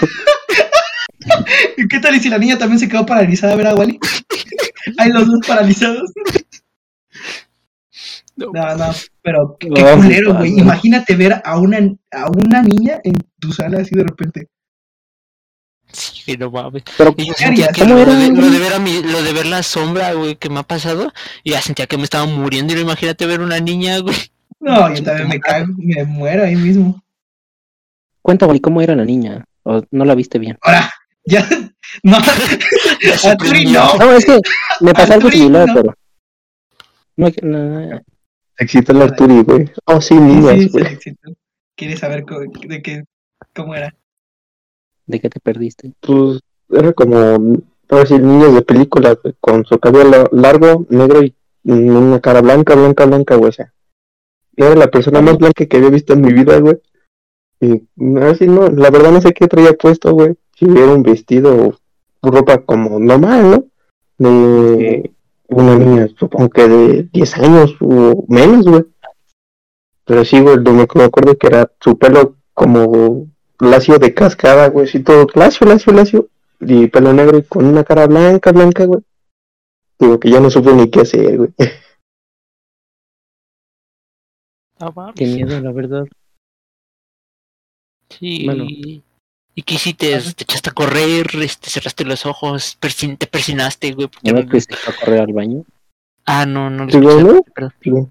[1.76, 3.98] ¿Y qué tal y si la niña también se quedó paralizada a ver a Wally?
[4.98, 6.12] Hay los dos paralizados.
[8.36, 8.90] No, No, no,
[9.22, 10.58] pero qué, No, qué culero, güey.
[10.58, 11.78] Imagínate ver a una,
[12.10, 14.48] a una niña en tu sala así de repente.
[15.92, 16.82] Sí, no mames.
[16.96, 18.50] Pero, Y yo ¿Qué sentía que ¿Cómo lo era, de, lo güey?
[18.50, 21.12] de ver a mi, lo de ver la sombra, güey, que me ha pasado,
[21.44, 22.72] y ya sentía que me estaba muriendo.
[22.72, 24.16] Y no imagínate ver una niña, güey.
[24.60, 27.02] No, yo también me cago, me muero ahí mismo.
[28.22, 29.44] cuéntame, ¿cómo era la niña?
[29.64, 30.56] ¿O no la viste bien?
[30.62, 30.90] Ahora,
[31.24, 31.46] ya,
[32.02, 32.16] no,
[33.24, 33.94] Arturi, no.
[33.98, 34.38] No, es que
[34.80, 35.74] me pasó algo similar, no.
[35.74, 35.94] pero...
[37.16, 38.00] No, no,
[38.58, 39.70] Excita el Arturi, güey.
[39.86, 40.84] Oh, sí, niñas, sí, güey.
[40.86, 41.34] sí, sí, sí.
[41.76, 43.04] ¿Quieres saber de qué,
[43.54, 43.94] cómo era?
[45.12, 45.92] ¿De qué te perdiste?
[46.00, 47.58] Pues era como,
[47.90, 52.74] ahora sí, niños de película, con su cabello largo, negro y mm, una cara blanca,
[52.74, 53.50] blanca, blanca, güey.
[53.50, 53.74] O sea,
[54.56, 56.78] era la persona más blanca que había visto en mi vida, güey.
[57.60, 57.82] Y
[58.16, 60.32] ahora sí, no, la verdad no sé qué traía puesto, güey.
[60.56, 61.74] Si era un vestido
[62.22, 63.64] o ropa como normal, ¿no?
[64.16, 65.12] De
[65.48, 68.84] una niña, supongo que de 10 años o menos, güey.
[70.06, 73.26] Pero sí, güey, me acuerdo que era su pelo como
[73.70, 76.28] lacio de cascada, güey, así todo lacio, lacio, lacio.
[76.60, 79.00] Y pelo negro y con una cara blanca, blanca, güey.
[79.98, 81.50] Digo que ya no supe ni qué hacer, güey.
[84.78, 85.12] Ah.
[85.14, 86.04] Qué miedo, la verdad.
[88.10, 88.44] Sí.
[88.44, 88.64] Bueno.
[89.54, 90.18] ¿Y qué hiciste?
[90.34, 91.26] ¿Te echaste a correr?
[91.40, 92.78] Este, ¿Cerraste los ojos?
[92.80, 94.08] persin- ¿Te persinaste, güey?
[94.22, 95.64] ¿Ya me no- fuiste a correr al baño?
[96.24, 97.42] Ah, no, no Sí, escuché, ¿no?
[97.82, 98.10] Digo,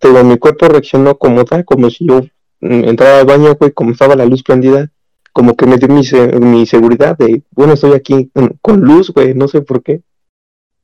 [0.00, 2.22] Pero mi cuerpo reaccionó como tal, como si yo
[2.64, 4.90] mm, entrara al baño, güey, como estaba la luz prendida,
[5.32, 6.02] como que me dio mi,
[6.40, 10.02] mi seguridad de, bueno, estoy aquí mm, con luz, güey, no sé por qué.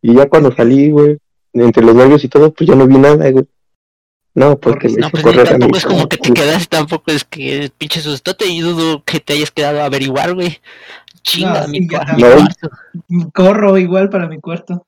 [0.03, 1.19] Y ya cuando salí, güey,
[1.53, 3.47] entre los nervios y todo, pues ya no vi nada, güey.
[4.33, 7.71] No, porque No, pues correr a tampoco es como que te quedas, tampoco es que
[7.77, 10.59] pinche sustote y dudo que te hayas quedado a averiguar, güey.
[11.23, 12.71] Chinga, No, mi, sí, ya cua- mi cuarto.
[13.35, 14.87] Corro igual para mi cuarto.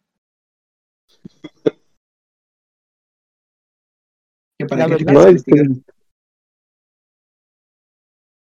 [4.58, 4.96] Que para No,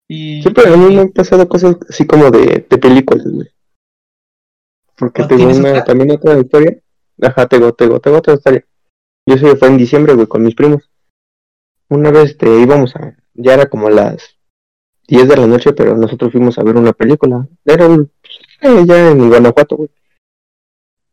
[0.08, 3.48] Y, siempre a mí me han pasado cosas así como de, de películas, güey.
[4.96, 5.84] Porque ¿O tengo una, otra?
[5.84, 6.78] también otra historia.
[7.22, 8.64] Ajá, tengo, tengo, tengo otra historia.
[9.26, 10.90] Yo sé, fue en diciembre, güey, con mis primos.
[11.90, 14.36] Una vez este, íbamos a, ya era como las
[15.08, 17.46] 10 de la noche, pero nosotros fuimos a ver una película.
[17.64, 18.10] Era un,
[18.62, 19.90] eh, ya en Guanajuato, güey.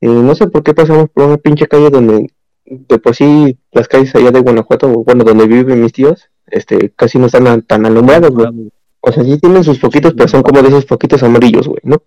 [0.02, 2.32] Y no sé por qué pasamos por una pinche calle donde,
[2.66, 7.18] de por sí, las calles allá de Guanajuato, bueno, donde viven mis tíos, este, casi
[7.18, 8.72] no están tan- tan alumbradas, güey.
[9.08, 11.98] O sea, sí tienen sus foquitos, pero son como de esos foquitos amarillos, güey, ¿no?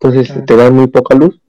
[0.00, 1.40] Entonces te dan muy poca luz.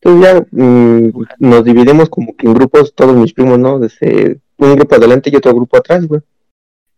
[0.00, 3.78] Entonces ya mm, nos dividimos como que en grupos, todos mis primos, ¿no?
[3.78, 6.22] Desde un grupo adelante y otro grupo atrás, güey.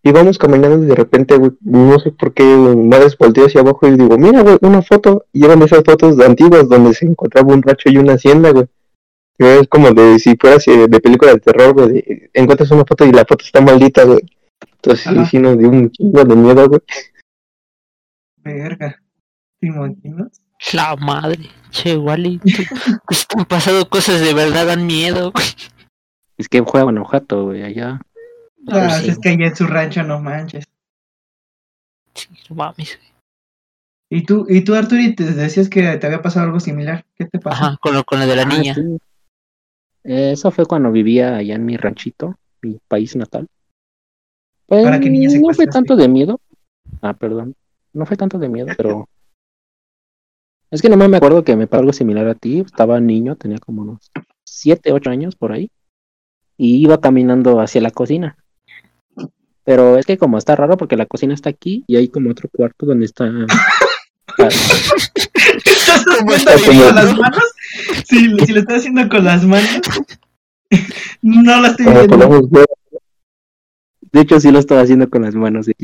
[0.04, 3.88] íbamos caminando y de repente, güey, no sé por qué, una vez volteé hacia abajo
[3.88, 5.26] y digo, mira, güey, una foto.
[5.32, 8.66] Y eran esas fotos antiguas donde se encontraba un racho y una hacienda, güey.
[9.40, 13.04] Y Es como de si fuera así de película de terror, güey, encuentras una foto
[13.04, 14.20] y la foto está maldita, güey.
[14.84, 15.26] Entonces sí, Ajá.
[15.26, 16.80] sí nos dio un chingo de miedo, güey.
[18.42, 19.00] Verga.
[19.60, 20.42] ¿Te imaginas?
[20.72, 21.48] La madre.
[21.70, 22.40] Che, Wally.
[23.10, 25.32] están pasando cosas de verdad, dan miedo.
[25.32, 25.46] güey.
[26.36, 28.00] Es que juega Guanajuato, güey, allá.
[28.68, 29.10] Ah, Pues sí.
[29.10, 30.64] es que allá en su rancho no manches.
[32.14, 32.98] Sí, no mames.
[34.10, 37.04] ¿Y tú, y tú Arturi, te decías que te había pasado algo similar?
[37.16, 37.64] ¿Qué te pasó?
[37.64, 38.74] Ajá, con lo, con lo de la Ah, niña.
[38.74, 38.98] sí.
[40.04, 43.48] Eso fue cuando vivía allá en mi ranchito, mi país natal.
[44.66, 46.40] Pues ¿Para qué niña no fue tanto de miedo.
[47.02, 47.54] Ah, perdón.
[47.92, 49.08] No fue tanto de miedo, pero.
[50.70, 52.60] Es que no me acuerdo que me pasó algo similar a ti.
[52.60, 54.10] Estaba niño, tenía como unos
[54.44, 55.70] 7, 8 años por ahí.
[56.56, 58.36] Y iba caminando hacia la cocina.
[59.64, 62.48] Pero es que como está raro porque la cocina está aquí y hay como otro
[62.54, 63.24] cuarto donde está...
[65.64, 67.44] ¿Estás ¿Cómo haciendo con las manos?
[68.06, 69.80] Sí, si lo estás haciendo con las manos.
[71.22, 72.48] No lo estoy viendo.
[74.14, 75.66] De hecho, sí lo estaba haciendo con las manos.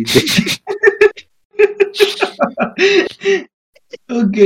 [4.08, 4.36] Ok.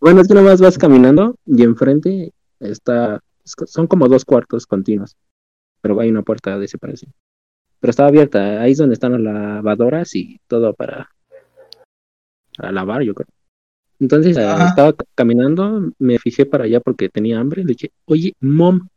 [0.00, 5.16] Bueno, es que nomás vas caminando y enfrente está, son como dos cuartos continuos,
[5.80, 7.12] pero hay una puerta de separación.
[7.80, 11.10] Pero estaba abierta, ahí es donde están las lavadoras y todo para,
[12.56, 13.28] para lavar, yo creo.
[14.00, 18.34] Entonces eh, estaba ca- caminando, me fijé para allá porque tenía hambre, le dije, oye,
[18.40, 18.88] mom,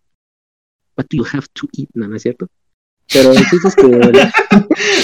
[0.97, 1.89] what do you have to eat?
[1.93, 2.47] No, ¿no es cierto?
[3.13, 3.87] Pero el chiste es que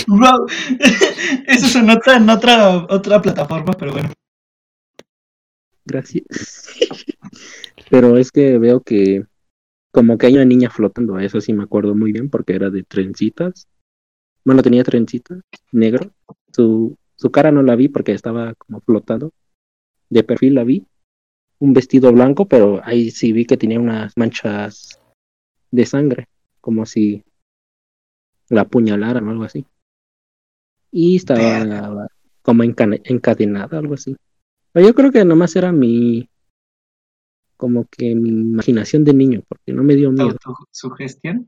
[0.07, 0.45] Wow.
[1.47, 4.11] Eso es en otra, en otra, otra plataforma, pero bueno.
[5.85, 6.69] Gracias.
[7.89, 9.25] Pero es que veo que
[9.91, 12.83] como que hay una niña flotando, eso sí me acuerdo muy bien porque era de
[12.83, 13.67] trencitas.
[14.43, 15.39] Bueno, tenía trencitas,
[15.71, 16.11] negro.
[16.51, 19.31] Su, su cara no la vi porque estaba como flotando.
[20.09, 20.85] De perfil la vi.
[21.59, 24.99] Un vestido blanco, pero ahí sí vi que tenía unas manchas
[25.71, 26.27] de sangre,
[26.59, 27.23] como si
[28.49, 29.65] la apuñalaran o algo así.
[30.91, 32.08] Y estaba
[32.41, 34.15] como encadenada, algo así.
[34.71, 36.29] Pero yo creo que nomás era mi,
[37.58, 40.38] como que mi imaginación de niño, porque no me dio miedo.
[40.43, 41.47] Autosugestión.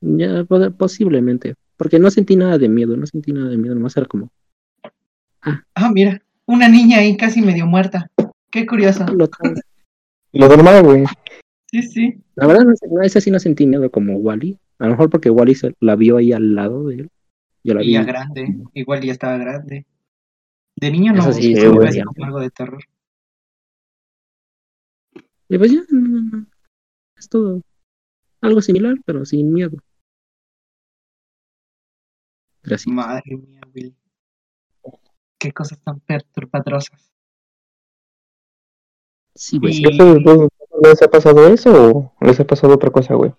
[0.00, 3.96] Ya, po- posiblemente, porque no sentí nada de miedo, no sentí nada de miedo, nomás
[3.96, 4.30] era como
[5.74, 6.20] Ah, mira.
[6.46, 8.10] Una niña ahí casi medio muerta.
[8.50, 9.06] Qué curioso.
[9.06, 9.28] lo
[10.48, 11.04] normal, güey.
[11.70, 12.22] Sí, sí.
[12.34, 14.58] La verdad, no, esa sí no sentí miedo como Wally.
[14.78, 17.10] A lo mejor porque Wally se- la vio ahí al lado de él.
[17.62, 17.92] Yo la Y vi.
[17.94, 18.46] ya grande.
[18.74, 19.86] Igual ya estaba grande.
[20.76, 21.20] De niño no.
[21.20, 21.64] Eso sí, ves
[22.04, 22.82] como algo de terror.
[25.48, 26.46] Y pues ya, no, no, no.
[27.16, 27.62] es todo
[28.40, 29.78] algo similar, pero sin miedo.
[32.62, 32.92] Gracias.
[32.92, 33.94] Madre mía, Will.
[35.38, 37.12] Qué cosas tan perturbadrosas.
[39.34, 39.74] Sí, güey.
[39.80, 40.48] Y- ¿A ustedes dos
[40.82, 43.32] les ha pasado eso o les ha pasado otra cosa, güey?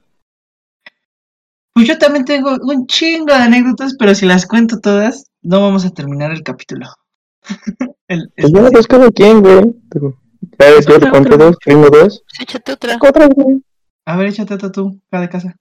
[1.75, 5.85] Pues yo también tengo un chingo de anécdotas, pero si las cuento todas, no vamos
[5.85, 6.88] a terminar el capítulo.
[8.07, 9.61] El- Pues el- ya, pues cada quien, güey.
[9.93, 11.38] Yo te otra.
[11.38, 12.23] dos, tengo dos.
[12.29, 12.97] Pues échate otra.
[13.01, 13.61] Otra, güey.
[14.05, 15.55] A ver, échate otra tú, cada casa.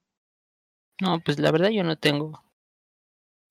[1.00, 2.44] No, pues la verdad yo no tengo.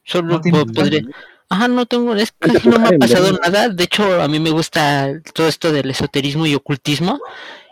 [0.06, 1.02] Solo ¿No podría.
[1.50, 3.70] Ajá, no tengo, es que Cuenta no me ha pasado nada.
[3.70, 7.20] De hecho, a mí me gusta todo esto del esoterismo y ocultismo.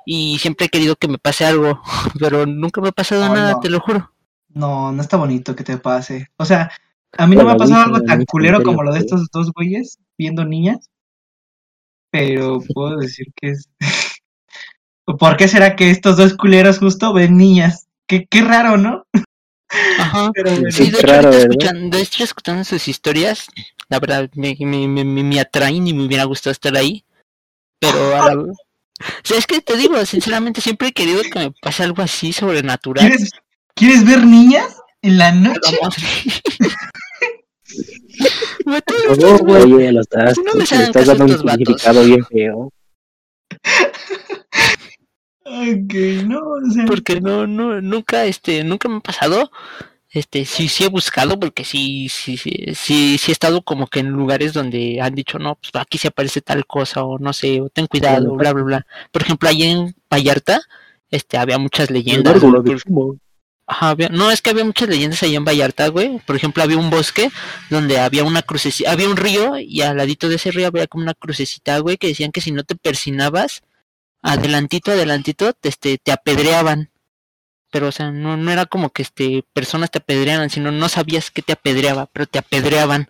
[0.05, 1.81] Y siempre he querido que me pase algo,
[2.19, 3.59] pero nunca me ha pasado nada, no.
[3.61, 4.10] te lo juro.
[4.53, 6.27] No, no está bonito que te pase.
[6.37, 6.71] O sea,
[7.17, 9.97] a mí no me ha pasado algo tan culero como lo de estos dos güeyes
[10.17, 10.89] viendo niñas.
[12.11, 13.69] Pero puedo decir que es.
[15.05, 17.87] ¿Por qué será que estos dos culeros justo ven niñas?
[18.07, 19.05] Qué, qué raro, ¿no?
[19.99, 20.31] Ajá.
[20.33, 20.71] Pero bueno.
[20.71, 21.49] Sí, de hecho, raro, ahorita ¿verdad?
[21.51, 23.47] escuchan- de hecho, escuchando sus historias,
[23.89, 27.03] la verdad me, me, me, me- me atraen y me hubiera gustado estar ahí.
[27.79, 28.53] Pero a la- O
[29.23, 33.07] sea, es que te digo, sinceramente, siempre he querido que me pase algo así sobrenatural.
[33.09, 33.31] ¿Quieres,
[33.81, 35.75] ¿Quieres ver niñas en la noche?
[38.63, 38.95] lo estás
[39.41, 42.71] Oye, lo estás, No me le estás dando un significado bien feo.
[45.43, 45.93] Ok,
[46.27, 46.85] no, o sea.
[46.85, 49.49] porque no, no, nunca, este, nunca me ha pasado.
[50.11, 54.01] Este, sí, sí he buscado, porque sí, sí, sí, sí, sí he estado como que
[54.01, 57.61] en lugares donde han dicho, no, pues aquí se aparece tal cosa, o no sé,
[57.61, 58.85] o ten cuidado, bla, bla, bla.
[59.11, 60.61] Por ejemplo, allí en Vallarta,
[61.09, 62.39] este, había muchas leyendas.
[62.39, 63.17] Por-.
[64.11, 66.19] No, es que había muchas leyendas allá en Vallarta, güey.
[66.25, 67.31] Por ejemplo, había un bosque
[67.69, 71.03] donde había una crucecita, había un río y al ladito de ese río había como
[71.03, 73.63] una crucecita, güey, que decían que si no te persinabas,
[74.21, 76.91] adelantito, adelantito, te, este, te apedreaban.
[77.71, 81.31] pero o sea, no, no era como que este personas te apedrearan, sino no sabías
[81.31, 83.09] que te apedreaba, pero te apedreaban.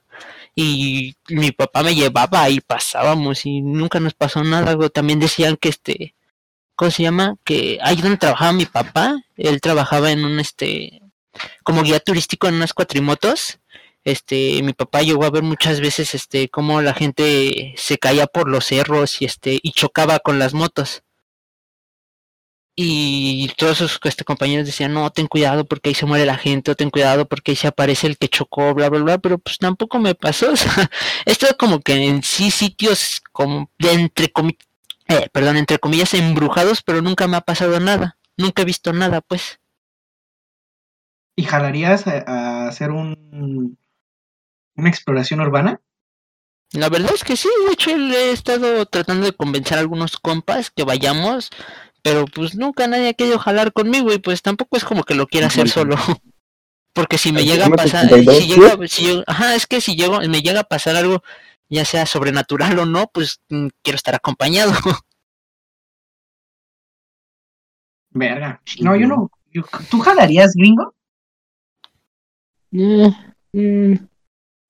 [0.55, 4.73] Y mi papá me llevaba y pasábamos y nunca nos pasó nada.
[4.73, 4.89] güey.
[4.89, 6.15] También decían que este,
[6.75, 7.35] ¿cómo se llama?
[7.43, 11.01] Que ahí donde trabajaba mi papá, él trabajaba en un este,
[11.63, 13.59] como guía turístico en unas cuatrimotos.
[14.03, 18.49] Este, mi papá llegó a ver muchas veces este, cómo la gente se caía por
[18.49, 21.03] los cerros y este, y chocaba con las motos
[22.75, 26.71] y todos sus este, compañeros decían, no, ten cuidado porque ahí se muere la gente,
[26.71, 29.57] o ten cuidado porque ahí se aparece el que chocó, bla, bla, bla, pero pues
[29.57, 30.51] tampoco me pasó.
[30.51, 30.89] O sea,
[31.25, 34.65] esto como que en sí sitios como de entre comillas,
[35.11, 39.21] eh, perdón, entre comillas embrujados, pero nunca me ha pasado nada, nunca he visto nada,
[39.21, 39.59] pues.
[41.35, 43.77] ¿Y jalarías a, a hacer un
[44.75, 45.81] una exploración urbana?
[46.73, 50.71] La verdad es que sí, de hecho he estado tratando de convencer a algunos compas
[50.71, 51.49] que vayamos,
[52.01, 55.27] pero pues nunca nadie ha querido jalar conmigo y pues tampoco es como que lo
[55.27, 55.95] quiera hacer solo.
[56.93, 60.19] Porque si me llega a pasar, si llega, si yo, ajá, es que si llego,
[60.27, 61.23] me llega a pasar algo,
[61.71, 64.73] ya sea sobrenatural o no, pues mm, quiero estar acompañado.
[68.11, 68.61] Verga.
[68.81, 69.31] No, yo no.
[69.51, 70.93] yo- ¿Tú jalarías, gringo?
[72.73, 73.09] Eh,
[73.53, 73.93] mm,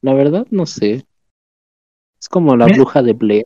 [0.02, 1.06] la verdad, no sé.
[2.20, 2.78] Es como la Mira.
[2.78, 3.46] bruja de Blair.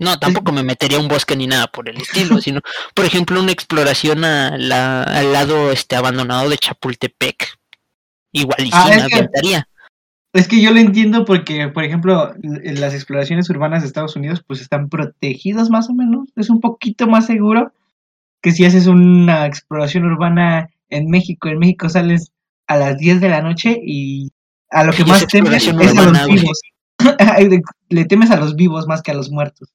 [0.00, 2.60] No, tampoco me metería a un bosque ni nada por el estilo, sino,
[2.94, 7.58] por ejemplo, una exploración a la, al lado este abandonado de Chapultepec.
[8.32, 9.68] Igual y Ah, sí me que- aventaría.
[10.32, 14.44] Es que yo lo entiendo porque, por ejemplo, en las exploraciones urbanas de Estados Unidos
[14.46, 16.28] pues están protegidos más o menos.
[16.36, 17.72] Es un poquito más seguro
[18.42, 21.48] que si haces una exploración urbana en México.
[21.48, 22.30] En México sales
[22.66, 24.30] a las 10 de la noche y
[24.70, 26.60] a lo que más es temes es a los vivos.
[27.88, 29.72] Le temes a los vivos más que a los muertos.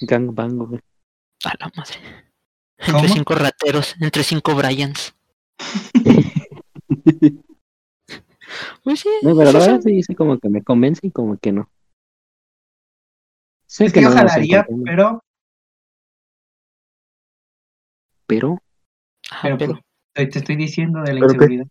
[0.00, 0.80] Gangbang, güey.
[1.44, 1.96] A la madre.
[2.86, 2.98] ¿Cómo?
[2.98, 5.14] Entre cinco rateros, entre cinco Bryans.
[8.88, 11.36] Pues sí, No, sí pero la verdad sí, sí, como que me convence y como
[11.36, 11.68] que no.
[13.66, 15.22] Sé Es que yo no jalaría, pero,
[18.26, 18.62] pero
[19.30, 19.84] Ah, pero pero- pues,
[20.14, 21.66] te te estoy diciendo de la inseguridad.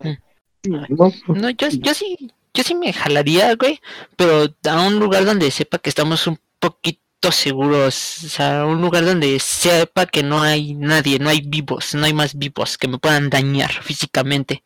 [0.00, 0.18] ay,
[0.66, 3.78] No, No, yo, yo sí, yo sí me jalaría, güey,
[4.16, 7.00] pero a un lugar donde sepa que estamos un poquito
[7.30, 12.04] seguros, o sea, un lugar donde sepa que no hay nadie, no hay vivos, no
[12.04, 14.64] hay más vivos que me puedan dañar físicamente.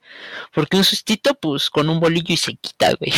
[0.54, 3.12] Porque un sustito, pues, con un bolillo y se quita, güey.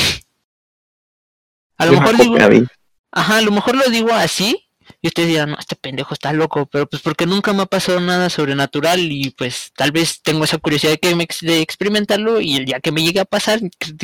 [1.77, 2.65] A lo mejor digo, coca, güey.
[3.13, 4.69] Ajá, a lo mejor lo digo así
[5.01, 8.01] y ustedes dirán, no, este pendejo está loco, pero pues porque nunca me ha pasado
[8.01, 12.57] nada sobrenatural y pues tal vez tengo esa curiosidad de, que me de experimentarlo y
[12.57, 13.61] el día que me llegue a pasar,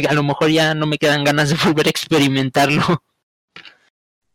[0.08, 3.02] a lo mejor ya no me quedan ganas de volver a experimentarlo.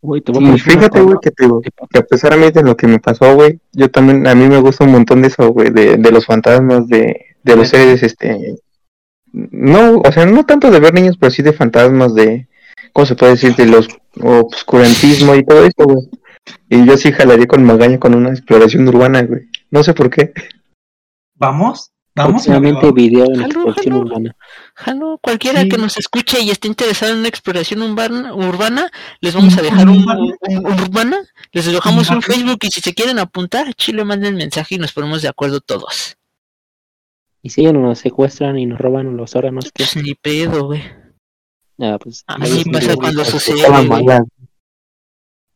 [0.01, 2.33] Güey, te voy a Y contar una fíjate, güey, que, te digo, que a pesar
[2.33, 4.91] a mí de lo que me pasó, güey, yo también, a mí me gusta un
[4.91, 8.55] montón de eso, güey, de, de los fantasmas, de, de los seres, este,
[9.31, 12.47] no, o sea, no tanto de ver niños, pero sí de fantasmas, de,
[12.93, 13.55] ¿cómo se puede decir?
[13.55, 13.87] De los
[14.21, 16.09] obscurantismo y todo eso, güey.
[16.69, 19.49] Y yo sí jalaría con Magaña con una exploración urbana, güey.
[19.69, 20.33] No sé por qué.
[21.35, 21.91] ¿Vamos?
[22.19, 22.43] ¿Vamos?
[22.43, 24.05] Próximamente video en Jalo, exploración jalo.
[24.05, 24.35] urbana.
[24.75, 25.69] Jalo, cualquiera Sí.
[25.69, 28.91] que nos escuche y esté interesado en una exploración urbana, urbana
[29.21, 30.19] les vamos a dejar un, Urbana.
[30.49, 31.17] un- urbana,
[31.53, 32.21] les dejamos un.
[32.21, 36.17] Facebook y si se quieren apuntar, chile manden mensaje y nos ponemos de acuerdo todos.
[37.41, 39.85] Y si ellos nos secuestran y nos roban los órganos, ¿qué?
[39.85, 40.83] Pues ni pedo, güey.
[41.79, 44.25] Ah, pues, Así sí, pasa cuando sucede, mala.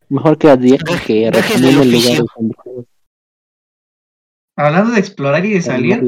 [0.07, 2.21] mejor que adviertan que recomienden lugares
[4.55, 6.01] Hablando de explorar y de salir.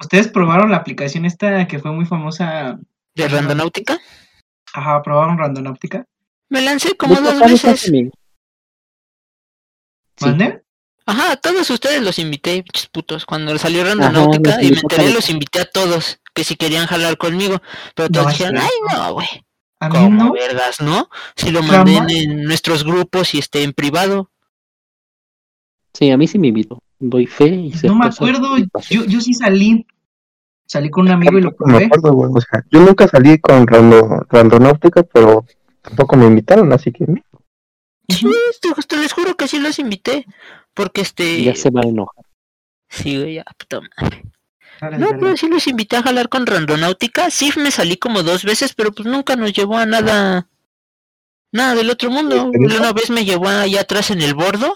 [0.00, 2.78] ¿Ustedes probaron la aplicación esta que fue muy famosa?
[3.14, 3.98] ¿De Randonáutica?
[4.72, 6.04] Ajá, probaron Randonáutica.
[6.48, 7.82] Me lancé como ¿Vos dos veces.
[7.84, 8.10] también?
[10.16, 10.26] Sí.
[10.26, 10.62] ¿Mande?
[11.06, 13.24] Ajá, a todos ustedes los invité, putos.
[13.26, 16.18] Cuando salió Ajá, Randonáutica y me enteré, los invité a todos.
[16.34, 17.62] Que si querían jalar conmigo.
[17.94, 19.28] Pero todos No, dijeron, ay no, güey.
[19.80, 20.32] A mí Como no.
[20.32, 21.08] vergas, ¿no?
[21.36, 24.30] Si lo mandé en nuestros grupos y esté en privado.
[25.94, 26.82] Sí, a mí sí me invitó.
[27.08, 28.56] Doy fe y No me acuerdo.
[28.90, 29.86] Yo, yo sí salí.
[30.66, 31.84] Salí con un amigo y lo me probé.
[31.84, 32.30] acuerdo, güey.
[32.34, 35.44] O sea, yo nunca salí con rando, randonáutica, pero
[35.82, 37.06] tampoco me invitaron, así que
[38.08, 38.26] Sí,
[38.60, 40.26] te, te les juro que sí los invité.
[40.74, 41.42] Porque este.
[41.42, 42.24] Ya se va a enojar.
[42.88, 44.22] Sí, güey, ya, puta madre.
[44.80, 45.18] Dale, No, dale.
[45.18, 47.30] pero sí los invité a jalar con Randonáutica.
[47.30, 50.48] Sí me salí como dos veces, pero pues nunca nos llevó a nada.
[51.52, 52.50] Nada del otro mundo.
[52.52, 54.72] Una vez me llevó allá atrás en el bordo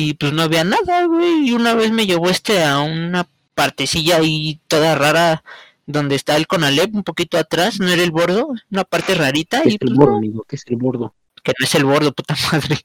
[0.00, 1.48] y pues no había nada, güey.
[1.48, 5.42] Y una vez me llevó este a una partecilla ahí toda rara
[5.86, 9.70] donde está el Conalep un poquito atrás, no era el bordo, una parte rarita ¿Qué
[9.70, 10.44] y es el pues bordo, no, amigo?
[10.46, 11.14] ¿Qué es el bordo?
[11.42, 12.78] que no es el bordo, puta madre.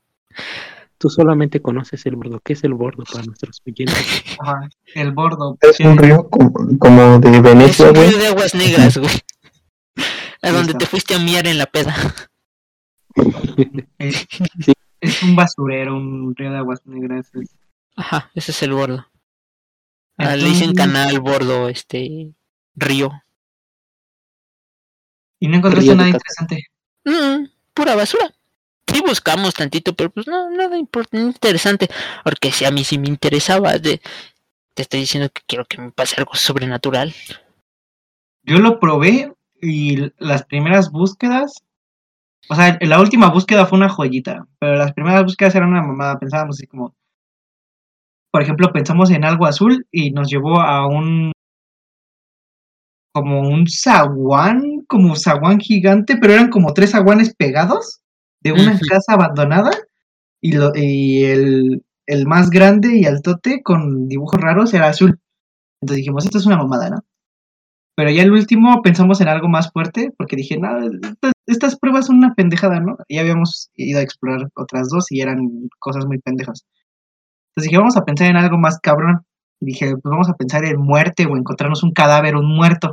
[0.98, 2.40] tú solamente conoces el bordo.
[2.44, 3.96] ¿Qué es el bordo para nuestros oyentes?
[4.40, 5.58] Ajá, el bordo.
[5.62, 8.10] Es un río como, como de Es Venecia, un güey.
[8.10, 9.20] río de aguas negras, güey.
[10.42, 11.96] A donde te fuiste a miar en la peda.
[14.00, 14.28] Es,
[14.60, 14.72] Sí.
[15.04, 17.30] es un basurero, un río de aguas negras.
[17.34, 17.56] es-
[17.96, 19.06] Ajá, ese es el bordo.
[20.18, 22.34] Ah, le dicen canal, bordo, este,
[22.76, 23.12] río.
[25.40, 26.68] Y no encontraste Río nada interesante.
[27.04, 28.34] Mm, pura basura.
[28.88, 31.90] Sí buscamos tantito, pero pues no, nada interesante.
[32.24, 34.02] Porque si a mí sí me interesaba, de,
[34.74, 37.14] te estoy diciendo que quiero que me pase algo sobrenatural.
[38.44, 41.64] Yo lo probé y las primeras búsquedas,
[42.50, 46.20] o sea, la última búsqueda fue una joyita, pero las primeras búsquedas eran una mamada.
[46.20, 46.94] Pensábamos así como,
[48.32, 51.32] por ejemplo, pensamos en algo azul y nos llevó a un,
[53.14, 58.02] como un zaguán, como zaguán gigante, pero eran como tres zaguanes pegados
[58.42, 59.72] de una casa abandonada
[60.42, 65.20] y, lo, y el, el más grande y altote con dibujos raros era azul.
[65.82, 67.06] Entonces dijimos, esto es una mamada, ¿no?
[67.96, 72.08] Pero ya el último pensamos en algo más fuerte, porque dije, no, estas, estas pruebas
[72.08, 72.98] son una pendejada, ¿no?
[73.08, 76.66] Y habíamos ido a explorar otras dos y eran cosas muy pendejas.
[77.50, 79.26] Entonces dije, vamos a pensar en algo más cabrón.
[79.60, 82.92] Y dije, pues vamos a pensar en muerte o encontrarnos un cadáver, un muerto.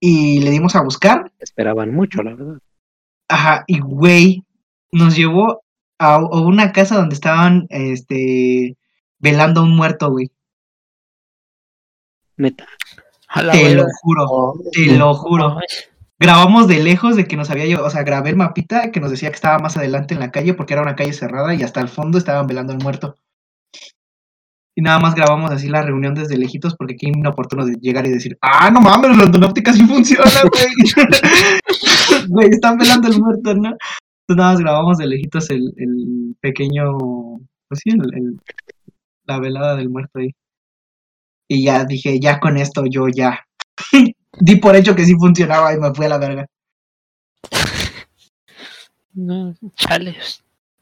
[0.00, 2.58] Y le dimos a buscar, Esperaban mucho, la verdad.
[3.28, 4.44] ajá, y güey,
[4.92, 5.62] nos llevó
[5.98, 8.76] a, a una casa donde estaban, este,
[9.18, 10.30] velando a un muerto, güey.
[12.36, 12.66] Neta.
[13.36, 15.56] La Te lo juro, te lo juro.
[16.20, 19.10] Grabamos de lejos de que nos había llevado, o sea, grabé el mapita que nos
[19.10, 21.80] decía que estaba más adelante en la calle porque era una calle cerrada y hasta
[21.80, 23.14] el fondo estaban velando al muerto.
[24.76, 28.10] Y nada más grabamos así la reunión desde lejitos porque qué inoportuno de llegar y
[28.10, 30.66] decir, ah, no mames, la Randonóptica sí funciona, güey.
[32.28, 33.68] Güey, están velando al muerto, ¿no?
[33.70, 36.96] Entonces nada más grabamos de lejitos el, el pequeño,
[37.68, 38.40] pues sí, el- el-
[39.24, 40.30] la velada del muerto ahí.
[41.48, 43.46] Y ya dije, ya con esto yo ya.
[44.40, 46.46] Di por hecho que sí funcionaba y me fui a la verga.
[49.14, 50.16] No, chale.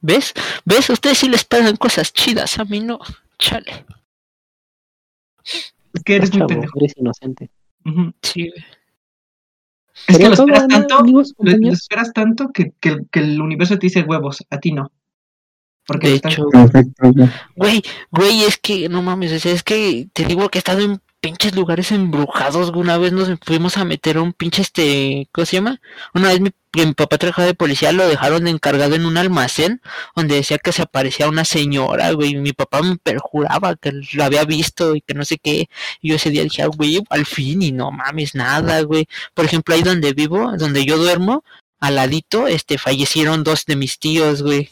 [0.01, 0.35] ¿Ves?
[0.65, 0.91] ¿Ves?
[0.91, 2.99] A ustedes sí les pagan cosas chidas, a mí no.
[3.39, 3.87] Chale.
[5.45, 6.79] Es que eres Estás muy chavo, pendejo.
[6.81, 7.51] eres inocente.
[7.85, 8.13] Ujú.
[8.23, 8.53] Sí.
[10.09, 11.81] Es que lo esperas ¿no, tanto, amigos, lo, lo compañeros?
[11.81, 14.91] esperas tanto que, que el universo te dice huevos, a ti no.
[15.87, 16.45] Porque De hecho,
[17.55, 17.83] güey.
[18.11, 21.93] güey, es que no mames, es que te digo que he estado en pinches lugares
[21.93, 22.71] embrujados.
[22.71, 25.81] Una vez nos fuimos a meter a un pinche este, ¿cómo se llama?
[26.15, 29.81] Una vez mi, mi papá trabajaba de policía, lo dejaron encargado en un almacén
[30.15, 32.31] donde decía que se aparecía una señora, güey.
[32.31, 35.69] y Mi papá me perjuraba que lo había visto y que no sé qué.
[36.01, 39.09] Y yo ese día dije, ah, güey, al fin, y no mames, nada, güey.
[39.35, 41.45] Por ejemplo, ahí donde vivo, donde yo duermo,
[41.81, 44.71] al ladito, este, fallecieron dos de mis tíos, güey.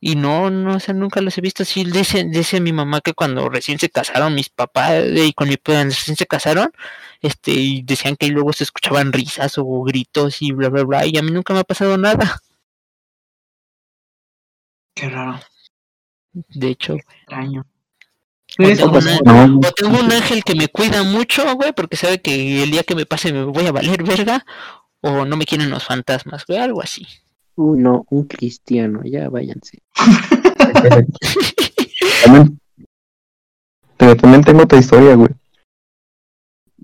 [0.00, 1.64] Y no, no, o sea, nunca los he visto.
[1.64, 5.56] Sí, dice, dice mi mamá que cuando recién se casaron mis papás y con mi
[5.56, 6.70] padre recién se casaron,
[7.20, 11.06] este, y decían que luego se escuchaban risas o gritos y bla, bla, bla.
[11.06, 12.40] Y a mí nunca me ha pasado nada.
[14.94, 15.40] Qué raro,
[16.32, 17.66] De hecho, extraño.
[18.58, 18.98] O tengo,
[19.68, 22.94] o tengo un ángel que me cuida mucho, güey, porque sabe que el día que
[22.94, 24.44] me pase me voy a valer verga.
[25.00, 27.06] O no me quieren los fantasmas, güey, algo así.
[27.58, 29.82] Uy, no, un cristiano, ya váyanse.
[32.24, 32.60] también,
[33.96, 35.30] pero también tengo otra historia, güey.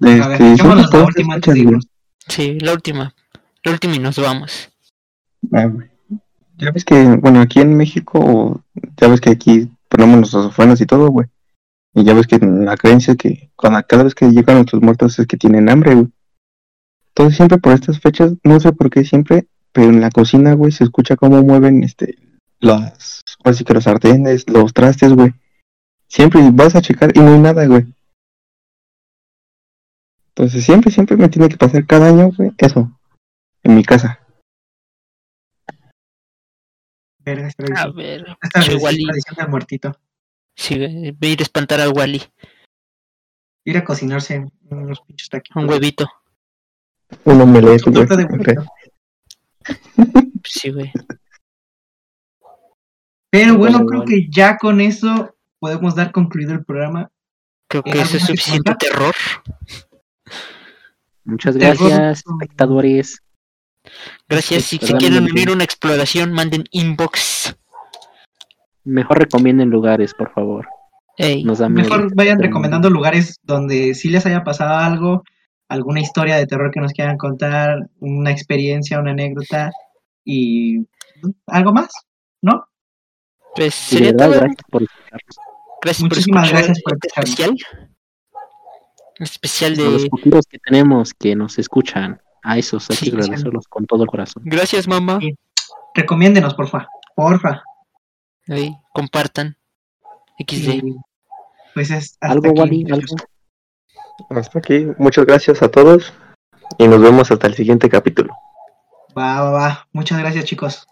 [0.02, 1.78] A ver, Este, echémonos la última güey.
[2.26, 3.14] Sí, la última.
[3.62, 4.68] La última y nos vamos.
[5.52, 5.88] Ah, güey.
[6.56, 8.60] Ya ves que, bueno, aquí en México,
[8.96, 11.28] ya ves que aquí ponemos nuestras ofrendas y todo, güey.
[11.94, 15.28] Y ya ves que la creencia que cuando, cada vez que llegan nuestros muertos es
[15.28, 16.08] que tienen hambre, güey.
[17.10, 20.70] Entonces siempre por estas fechas, no sé por qué siempre, pero en la cocina, güey,
[20.70, 22.16] se escucha cómo mueven, este,
[22.60, 25.34] las, así que los sartenes, los trastes, güey.
[26.06, 27.84] Siempre vas a checar y no hay nada, güey.
[30.28, 32.88] Entonces siempre, siempre me tiene que pasar cada año, güey, eso.
[33.64, 34.20] En mi casa.
[37.18, 39.06] Verga, A ver, Esta che, es Wally.
[39.48, 39.98] muertito.
[40.54, 42.22] Sí, voy a ir a espantar al Wally.
[43.64, 45.60] Ir a cocinarse unos pinches taquitos.
[45.60, 46.06] Un huevito.
[47.24, 47.78] Un güey.
[50.44, 50.92] Sí, güey.
[53.30, 54.10] Pero bueno, Vale, creo vale.
[54.10, 57.10] que ya con eso podemos dar concluido el programa.
[57.68, 59.14] Creo ¿Eh, que eso es suficiente terror.
[61.24, 61.76] Muchas Terror.
[61.90, 63.22] gracias, espectadores.
[64.28, 64.64] Gracias.
[64.64, 67.56] Si, si Perdón, quieren unir una exploración, manden inbox.
[68.84, 70.68] Mejor recomienden lugares, por favor.
[71.16, 71.88] Ey, Nos da miedo.
[71.88, 75.24] Mejor vayan recomendando lugares donde sí les haya pasado algo,
[75.68, 79.70] alguna historia de terror que nos quieran contar, una experiencia, una anécdota
[80.24, 80.86] y
[81.46, 81.90] algo más.
[82.44, 82.68] ¿no?
[83.56, 84.40] Pues de sería verdad, todo.
[84.40, 85.36] gracias por escucharnos.
[85.82, 87.56] Gracias Muchísimas por gracias por este especial.
[89.18, 90.10] Especial A los de...
[90.10, 94.08] poquitos que tenemos que nos escuchan, a esos hay Sí, que agradecerlos con todo el
[94.08, 94.42] corazón.
[94.44, 95.18] Gracias, mamá.
[95.20, 95.34] Sí.
[95.94, 96.86] Recomiéndenos, porfa.
[97.14, 97.62] Porfa.
[98.48, 99.56] Ahí, compartan.
[100.38, 100.82] XD.
[101.74, 102.92] Pues es hasta ¿Algo, aquí, Wally?
[102.92, 103.16] ¿Algo?
[104.30, 104.86] Hasta aquí.
[104.98, 106.12] Muchas gracias a todos.
[106.78, 108.34] Y nos vemos hasta el siguiente capítulo.
[109.16, 109.88] Va, va, va.
[109.92, 110.86] Muchas gracias, chicos.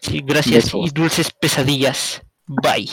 [0.00, 0.86] Sí, gracias Besos.
[0.86, 2.22] y dulces pesadillas.
[2.46, 2.88] Bye.